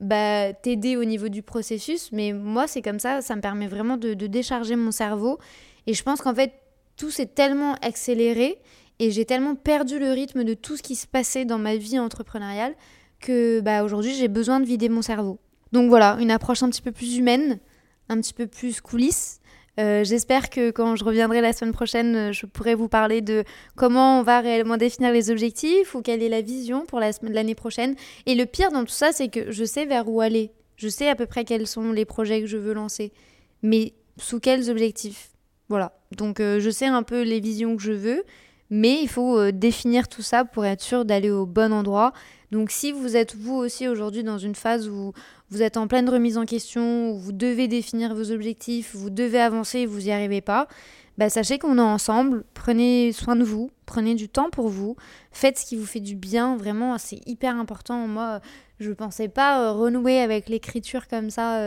Bah, 0.00 0.52
t'aider 0.52 0.96
au 0.96 1.04
niveau 1.04 1.28
du 1.28 1.42
processus, 1.42 2.12
mais 2.12 2.32
moi 2.32 2.68
c'est 2.68 2.82
comme 2.82 3.00
ça, 3.00 3.20
ça 3.20 3.34
me 3.34 3.40
permet 3.40 3.66
vraiment 3.66 3.96
de 3.96 4.14
décharger 4.28 4.76
mon 4.76 4.92
cerveau 4.92 5.40
et 5.88 5.94
je 5.94 6.02
pense 6.02 6.20
qu'en 6.20 6.34
fait, 6.34 6.52
tout 6.98 7.10
s'est 7.10 7.26
tellement 7.26 7.72
accéléré 7.80 8.58
et 8.98 9.10
j'ai 9.10 9.24
tellement 9.24 9.54
perdu 9.54 9.98
le 9.98 10.12
rythme 10.12 10.44
de 10.44 10.52
tout 10.52 10.76
ce 10.76 10.82
qui 10.82 10.96
se 10.96 11.06
passait 11.06 11.46
dans 11.46 11.58
ma 11.58 11.76
vie 11.76 11.98
entrepreneuriale 11.98 12.74
que 13.20 13.60
bah, 13.60 13.82
aujourd'hui, 13.84 14.14
j'ai 14.14 14.28
besoin 14.28 14.60
de 14.60 14.66
vider 14.66 14.90
mon 14.90 15.00
cerveau. 15.00 15.38
Donc 15.72 15.88
voilà, 15.88 16.18
une 16.20 16.30
approche 16.30 16.62
un 16.62 16.68
petit 16.68 16.82
peu 16.82 16.92
plus 16.92 17.16
humaine, 17.16 17.58
un 18.10 18.20
petit 18.20 18.34
peu 18.34 18.46
plus 18.46 18.82
coulisse. 18.82 19.40
Euh, 19.78 20.02
j'espère 20.02 20.50
que 20.50 20.70
quand 20.70 20.96
je 20.96 21.04
reviendrai 21.04 21.40
la 21.40 21.52
semaine 21.52 21.72
prochaine, 21.72 22.32
je 22.32 22.46
pourrai 22.46 22.74
vous 22.74 22.88
parler 22.88 23.20
de 23.20 23.44
comment 23.76 24.18
on 24.18 24.22
va 24.22 24.40
réellement 24.40 24.76
définir 24.76 25.12
les 25.12 25.30
objectifs 25.30 25.94
ou 25.94 26.02
quelle 26.02 26.22
est 26.22 26.28
la 26.28 26.40
vision 26.40 26.84
pour 26.84 27.00
l'année 27.00 27.54
prochaine. 27.54 27.94
Et 28.26 28.34
le 28.34 28.44
pire 28.44 28.72
dans 28.72 28.84
tout 28.84 28.92
ça, 28.92 29.12
c'est 29.12 29.28
que 29.28 29.52
je 29.52 29.64
sais 29.64 29.86
vers 29.86 30.08
où 30.08 30.20
aller. 30.20 30.50
Je 30.76 30.88
sais 30.88 31.08
à 31.08 31.14
peu 31.14 31.26
près 31.26 31.44
quels 31.44 31.66
sont 31.66 31.92
les 31.92 32.04
projets 32.04 32.40
que 32.40 32.46
je 32.46 32.56
veux 32.56 32.72
lancer. 32.72 33.12
Mais 33.62 33.94
sous 34.16 34.40
quels 34.40 34.70
objectifs? 34.70 35.30
Voilà. 35.68 35.92
Donc 36.16 36.40
euh, 36.40 36.58
je 36.60 36.70
sais 36.70 36.86
un 36.86 37.02
peu 37.02 37.22
les 37.22 37.40
visions 37.40 37.76
que 37.76 37.82
je 37.82 37.92
veux, 37.92 38.24
mais 38.70 39.00
il 39.02 39.08
faut 39.08 39.38
euh, 39.38 39.52
définir 39.52 40.08
tout 40.08 40.22
ça 40.22 40.44
pour 40.44 40.64
être 40.64 40.80
sûr 40.80 41.04
d'aller 41.04 41.30
au 41.30 41.46
bon 41.46 41.72
endroit. 41.72 42.12
Donc 42.50 42.70
si 42.70 42.92
vous 42.92 43.16
êtes 43.16 43.36
vous 43.36 43.54
aussi 43.54 43.88
aujourd'hui 43.88 44.24
dans 44.24 44.38
une 44.38 44.54
phase 44.54 44.88
où 44.88 45.12
vous 45.50 45.62
êtes 45.62 45.76
en 45.76 45.88
pleine 45.88 46.08
remise 46.08 46.38
en 46.38 46.44
question, 46.44 47.12
vous 47.12 47.32
devez 47.32 47.68
définir 47.68 48.14
vos 48.14 48.30
objectifs, 48.30 48.94
vous 48.94 49.10
devez 49.10 49.40
avancer 49.40 49.80
et 49.80 49.86
vous 49.86 50.00
n'y 50.00 50.12
arrivez 50.12 50.40
pas, 50.40 50.68
bah, 51.16 51.30
sachez 51.30 51.58
qu'on 51.58 51.78
est 51.78 51.80
ensemble, 51.80 52.44
prenez 52.54 53.12
soin 53.12 53.36
de 53.36 53.44
vous, 53.44 53.70
prenez 53.86 54.14
du 54.14 54.28
temps 54.28 54.50
pour 54.50 54.68
vous, 54.68 54.96
faites 55.32 55.58
ce 55.58 55.66
qui 55.66 55.76
vous 55.76 55.86
fait 55.86 56.00
du 56.00 56.14
bien, 56.14 56.56
vraiment 56.56 56.96
c'est 56.98 57.20
hyper 57.26 57.56
important. 57.56 58.06
Moi, 58.06 58.40
je 58.78 58.90
ne 58.90 58.94
pensais 58.94 59.28
pas 59.28 59.60
euh, 59.60 59.72
renouer 59.72 60.20
avec 60.20 60.48
l'écriture 60.48 61.08
comme 61.08 61.30
ça 61.30 61.60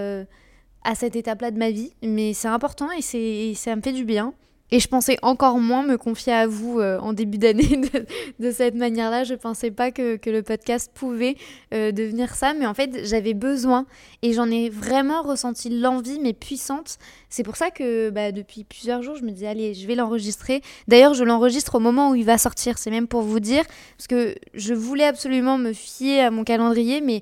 à 0.83 0.95
cette 0.95 1.15
étape-là 1.15 1.51
de 1.51 1.57
ma 1.57 1.71
vie, 1.71 1.93
mais 2.01 2.33
c'est 2.33 2.47
important 2.47 2.89
et, 2.91 3.01
c'est, 3.01 3.53
ça 3.55 3.75
me 3.75 3.81
fait 3.81 3.91
du 3.93 4.05
bien. 4.05 4.33
Et 4.73 4.79
je 4.79 4.87
pensais 4.87 5.17
encore 5.21 5.59
moins 5.59 5.83
me 5.83 5.97
confier 5.97 6.31
à 6.31 6.47
vous 6.47 6.79
euh, 6.79 6.97
en 6.99 7.11
début 7.11 7.37
d'année 7.37 7.81
de, 8.39 8.51
cette 8.51 8.75
manière-là. 8.75 9.25
Je 9.25 9.33
pensais 9.33 9.69
pas 9.69 9.91
que, 9.91 10.15
que 10.15 10.29
le 10.29 10.43
podcast 10.43 10.91
pouvait 10.93 11.35
euh, 11.73 11.91
devenir 11.91 12.33
ça, 12.35 12.53
mais 12.53 12.65
en 12.65 12.73
fait 12.73 13.05
j'avais 13.05 13.33
besoin 13.33 13.85
et 14.21 14.31
j'en 14.31 14.49
ai 14.49 14.69
vraiment 14.69 15.23
ressenti 15.23 15.69
l'envie, 15.69 16.19
mais 16.19 16.31
puissante. 16.31 16.97
C'est 17.29 17.43
pour 17.43 17.57
ça 17.57 17.69
que 17.69 18.09
bah, 18.09 18.31
depuis 18.31 18.63
plusieurs 18.63 19.01
jours 19.03 19.15
je 19.17 19.23
me 19.23 19.31
dis 19.31 19.45
allez, 19.45 19.73
je 19.73 19.85
vais 19.87 19.95
l'enregistrer. 19.95 20.61
D'ailleurs, 20.87 21.13
je 21.13 21.25
l'enregistre 21.25 21.75
au 21.75 21.79
moment 21.79 22.11
où 22.11 22.15
il 22.15 22.25
va 22.25 22.37
sortir. 22.37 22.77
C'est 22.77 22.91
même 22.91 23.07
pour 23.07 23.21
vous 23.21 23.41
dire 23.41 23.65
parce 23.97 24.07
que 24.07 24.35
je 24.53 24.73
voulais 24.73 25.05
absolument 25.05 25.57
me 25.57 25.73
fier 25.73 26.21
à 26.21 26.31
mon 26.31 26.45
calendrier, 26.45 27.01
mais 27.01 27.21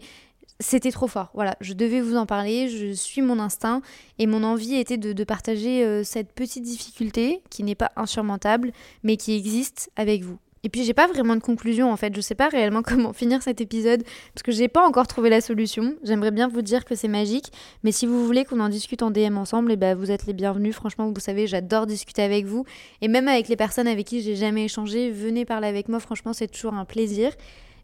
c'était 0.59 0.91
trop 0.91 1.07
fort. 1.07 1.29
Voilà, 1.33 1.55
je 1.61 1.73
devais 1.73 2.01
vous 2.01 2.15
en 2.15 2.25
parler, 2.25 2.67
je 2.67 2.91
suis 2.91 3.21
mon 3.21 3.39
instinct 3.39 3.81
et 4.17 4.27
mon 4.27 4.43
envie 4.43 4.75
était 4.75 4.97
de, 4.97 5.23
partager 5.23 5.85
euh, 5.85 6.03
cette 6.03 6.33
petite 6.33 6.63
difficulté 6.63 7.41
qui 7.49 7.63
n'est 7.63 7.75
pas 7.75 7.91
insurmontable 7.95 8.71
mais 9.03 9.17
qui 9.17 9.35
existe 9.35 9.89
avec 9.95 10.23
vous. 10.23 10.37
Et 10.63 10.69
puis 10.69 10.83
j'ai 10.83 10.93
pas 10.93 11.07
vraiment 11.07 11.37
de 11.37 11.41
conclusion 11.41 11.89
en 11.89 11.95
fait, 11.95 12.13
je 12.13 12.19
sais 12.19 12.35
pas 12.35 12.49
réellement 12.49 12.81
comment 12.83 13.13
finir 13.13 13.41
cet 13.41 13.61
épisode 13.61 14.03
parce 14.33 14.43
que 14.43 14.51
j'ai 14.51 14.67
pas 14.67 14.85
encore 14.85 15.07
trouvé 15.07 15.29
la 15.29 15.39
solution. 15.39 15.95
J'aimerais 16.03 16.31
bien 16.31 16.49
vous 16.49 16.61
dire 16.61 16.83
que 16.83 16.95
c'est 16.95 17.07
magique, 17.07 17.53
mais 17.83 17.93
si 17.93 18.05
vous 18.05 18.25
voulez 18.25 18.43
qu'on 18.43 18.59
en 18.59 18.69
discute 18.69 19.01
en 19.01 19.11
DM 19.11 19.37
ensemble, 19.37 19.71
et 19.71 19.75
eh 19.75 19.77
ben 19.77 19.95
vous 19.95 20.11
êtes 20.11 20.25
les 20.25 20.33
bienvenus. 20.33 20.75
Franchement, 20.75 21.09
vous 21.13 21.21
savez, 21.21 21.47
j'adore 21.47 21.85
discuter 21.87 22.21
avec 22.21 22.45
vous 22.45 22.65
et 23.01 23.07
même 23.07 23.29
avec 23.29 23.47
les 23.47 23.55
personnes 23.55 23.87
avec 23.87 24.07
qui 24.07 24.21
j'ai 24.21 24.35
jamais 24.35 24.65
échangé, 24.65 25.09
venez 25.09 25.45
parler 25.45 25.69
avec 25.69 25.87
moi, 25.87 26.01
franchement, 26.01 26.33
c'est 26.33 26.47
toujours 26.47 26.73
un 26.73 26.85
plaisir. 26.85 27.31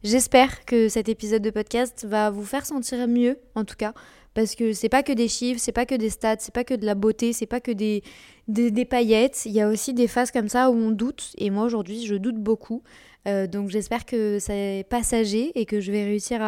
J'espère 0.04 0.66
que 0.66 0.90
cet 0.90 1.10
épisode 1.10 1.42
de 1.42 1.50
podcast 1.50 2.06
va 2.08 2.30
vous 2.30 2.46
faire 2.46 2.66
sentir 2.66 3.08
mieux, 3.08 3.40
en 3.56 3.66
tout 3.66 3.76
cas, 3.76 3.94
parce 4.36 4.54
que 4.54 4.74
c'est 4.74 4.90
pas 4.90 5.02
que 5.02 5.14
des 5.14 5.28
chiffres, 5.28 5.60
c'est 5.60 5.72
pas 5.72 5.86
que 5.86 5.96
des 5.96 6.10
stats, 6.10 6.36
c'est 6.40 6.54
pas 6.54 6.64
que 6.64 6.74
de 6.74 6.86
la 6.86 6.94
beauté, 6.94 7.34
c'est 7.34 7.46
pas 7.46 7.62
que 7.62 7.72
des, 7.72 8.04
des, 8.48 8.86
paillettes. 8.86 9.44
Il 9.46 9.54
y 9.54 9.62
a 9.62 9.70
aussi 9.70 9.94
des 9.94 10.08
phases 10.08 10.32
comme 10.32 10.50
ça 10.50 10.70
où 10.70 10.76
on 10.76 10.92
doute, 10.92 11.32
et 11.38 11.50
moi 11.50 11.64
aujourd'hui, 11.64 12.06
je 12.06 12.16
doute 12.16 12.36
beaucoup. 12.36 12.84
Euh, 13.28 13.48
donc 13.48 13.70
j'espère 13.70 14.06
que 14.06 14.38
c'est 14.40 14.86
passager 14.90 15.58
et 15.60 15.66
que 15.66 15.80
je 15.80 15.92
vais 15.92 16.04
réussir 16.04 16.42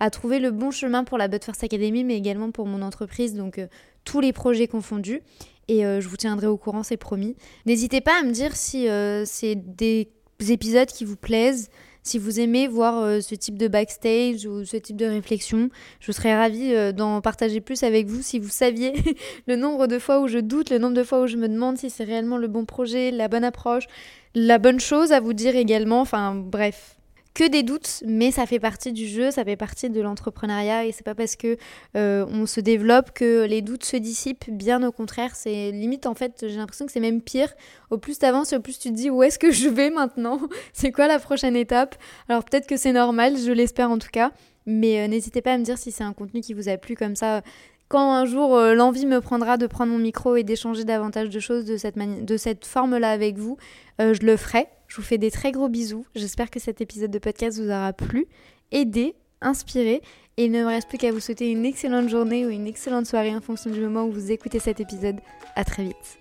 à, 0.00 0.10
trouver 0.10 0.40
le 0.40 0.50
bon 0.50 0.70
chemin 0.70 1.04
pour 1.04 1.18
la 1.18 1.28
But 1.28 1.44
First 1.44 1.62
Academy, 1.62 2.04
mais 2.04 2.16
également 2.16 2.50
pour 2.50 2.66
mon 2.66 2.82
entreprise, 2.82 3.34
donc 3.34 3.58
euh, 3.58 3.66
tous 4.04 4.20
les 4.20 4.32
projets 4.32 4.66
confondus. 4.66 5.20
Et 5.68 5.84
euh, 5.84 6.00
je 6.00 6.08
vous 6.08 6.16
tiendrai 6.16 6.46
au 6.46 6.56
courant, 6.56 6.82
c'est 6.82 6.96
promis. 6.96 7.36
N'hésitez 7.66 8.00
pas 8.00 8.20
à 8.20 8.22
me 8.24 8.32
dire 8.32 8.56
si 8.56 8.88
c'est 9.26 9.56
des 9.56 10.08
épisodes 10.48 10.88
qui 10.88 11.04
vous 11.04 11.16
plaisent, 11.16 11.70
si 12.06 12.18
vous 12.18 12.38
aimez 12.38 12.68
voir 12.68 13.02
euh, 13.02 13.20
ce 13.20 13.34
type 13.34 13.58
de 13.58 13.68
backstage 13.68 14.46
ou 14.46 14.64
ce 14.64 14.76
type 14.76 14.96
de 14.96 15.06
réflexion, 15.06 15.70
je 16.00 16.12
serais 16.12 16.36
ravie 16.36 16.72
euh, 16.72 16.92
d'en 16.92 17.20
partager 17.20 17.60
plus 17.60 17.82
avec 17.82 18.06
vous 18.06 18.22
si 18.22 18.38
vous 18.38 18.48
saviez 18.48 18.94
le 19.46 19.56
nombre 19.56 19.86
de 19.86 19.98
fois 19.98 20.20
où 20.20 20.28
je 20.28 20.38
doute, 20.38 20.70
le 20.70 20.78
nombre 20.78 20.94
de 20.94 21.02
fois 21.02 21.22
où 21.22 21.26
je 21.26 21.36
me 21.36 21.48
demande 21.48 21.78
si 21.78 21.90
c'est 21.90 22.04
réellement 22.04 22.38
le 22.38 22.46
bon 22.46 22.64
projet, 22.64 23.10
la 23.10 23.28
bonne 23.28 23.44
approche, 23.44 23.86
la 24.34 24.58
bonne 24.58 24.78
chose 24.80 25.12
à 25.12 25.20
vous 25.20 25.32
dire 25.32 25.56
également. 25.56 26.00
Enfin 26.00 26.34
bref, 26.34 26.95
que 27.36 27.46
des 27.46 27.62
doutes, 27.62 28.02
mais 28.06 28.30
ça 28.30 28.46
fait 28.46 28.58
partie 28.58 28.94
du 28.94 29.06
jeu, 29.06 29.30
ça 29.30 29.44
fait 29.44 29.56
partie 29.56 29.90
de 29.90 30.00
l'entrepreneuriat 30.00 30.86
et 30.86 30.92
c'est 30.92 31.04
pas 31.04 31.14
parce 31.14 31.36
que 31.36 31.58
euh, 31.94 32.24
on 32.30 32.46
se 32.46 32.60
développe 32.60 33.10
que 33.12 33.44
les 33.44 33.60
doutes 33.60 33.84
se 33.84 33.98
dissipent. 33.98 34.46
Bien 34.48 34.82
au 34.82 34.90
contraire, 34.90 35.36
c'est 35.36 35.70
limite 35.70 36.06
en 36.06 36.14
fait, 36.14 36.46
j'ai 36.48 36.56
l'impression 36.56 36.86
que 36.86 36.92
c'est 36.92 37.00
même 37.00 37.20
pire. 37.20 37.52
Au 37.90 37.98
plus 37.98 38.18
t'avances, 38.18 38.54
au 38.54 38.60
plus 38.60 38.78
tu 38.78 38.88
te 38.88 38.94
dis 38.94 39.10
où 39.10 39.22
est-ce 39.22 39.38
que 39.38 39.50
je 39.50 39.68
vais 39.68 39.90
maintenant? 39.90 40.40
C'est 40.72 40.92
quoi 40.92 41.08
la 41.08 41.18
prochaine 41.18 41.56
étape? 41.56 41.96
Alors 42.30 42.42
peut-être 42.42 42.66
que 42.66 42.78
c'est 42.78 42.92
normal, 42.92 43.36
je 43.36 43.52
l'espère 43.52 43.90
en 43.90 43.98
tout 43.98 44.08
cas. 44.10 44.32
Mais 44.64 45.04
euh, 45.04 45.06
n'hésitez 45.06 45.42
pas 45.42 45.52
à 45.52 45.58
me 45.58 45.62
dire 45.62 45.76
si 45.76 45.92
c'est 45.92 46.04
un 46.04 46.14
contenu 46.14 46.40
qui 46.40 46.54
vous 46.54 46.70
a 46.70 46.78
plu 46.78 46.96
comme 46.96 47.16
ça. 47.16 47.42
Quand 47.88 48.14
un 48.14 48.24
jour 48.24 48.56
euh, 48.56 48.72
l'envie 48.72 49.04
me 49.04 49.20
prendra 49.20 49.58
de 49.58 49.66
prendre 49.66 49.92
mon 49.92 49.98
micro 49.98 50.36
et 50.36 50.42
d'échanger 50.42 50.84
davantage 50.84 51.28
de 51.28 51.38
choses 51.38 51.66
de 51.66 51.76
cette, 51.76 51.96
de 51.96 52.36
cette 52.38 52.64
forme-là 52.64 53.10
avec 53.10 53.36
vous, 53.36 53.58
je 53.98 54.24
le 54.24 54.36
ferai. 54.38 54.68
Je 54.88 54.96
vous 54.96 55.02
fais 55.02 55.18
des 55.18 55.30
très 55.30 55.52
gros 55.52 55.68
bisous. 55.68 56.06
J'espère 56.14 56.50
que 56.50 56.60
cet 56.60 56.80
épisode 56.80 57.10
de 57.10 57.18
podcast 57.18 57.58
vous 57.58 57.68
aura 57.68 57.92
plu, 57.92 58.26
aidé, 58.72 59.14
inspiré. 59.40 60.02
Et 60.36 60.44
il 60.46 60.52
ne 60.52 60.60
me 60.60 60.66
reste 60.66 60.88
plus 60.88 60.98
qu'à 60.98 61.12
vous 61.12 61.20
souhaiter 61.20 61.50
une 61.50 61.64
excellente 61.64 62.08
journée 62.08 62.44
ou 62.46 62.50
une 62.50 62.66
excellente 62.66 63.06
soirée 63.06 63.34
en 63.34 63.40
fonction 63.40 63.70
du 63.70 63.80
moment 63.80 64.04
où 64.04 64.12
vous 64.12 64.30
écoutez 64.30 64.58
cet 64.58 64.80
épisode. 64.80 65.16
À 65.54 65.64
très 65.64 65.84
vite. 65.84 66.18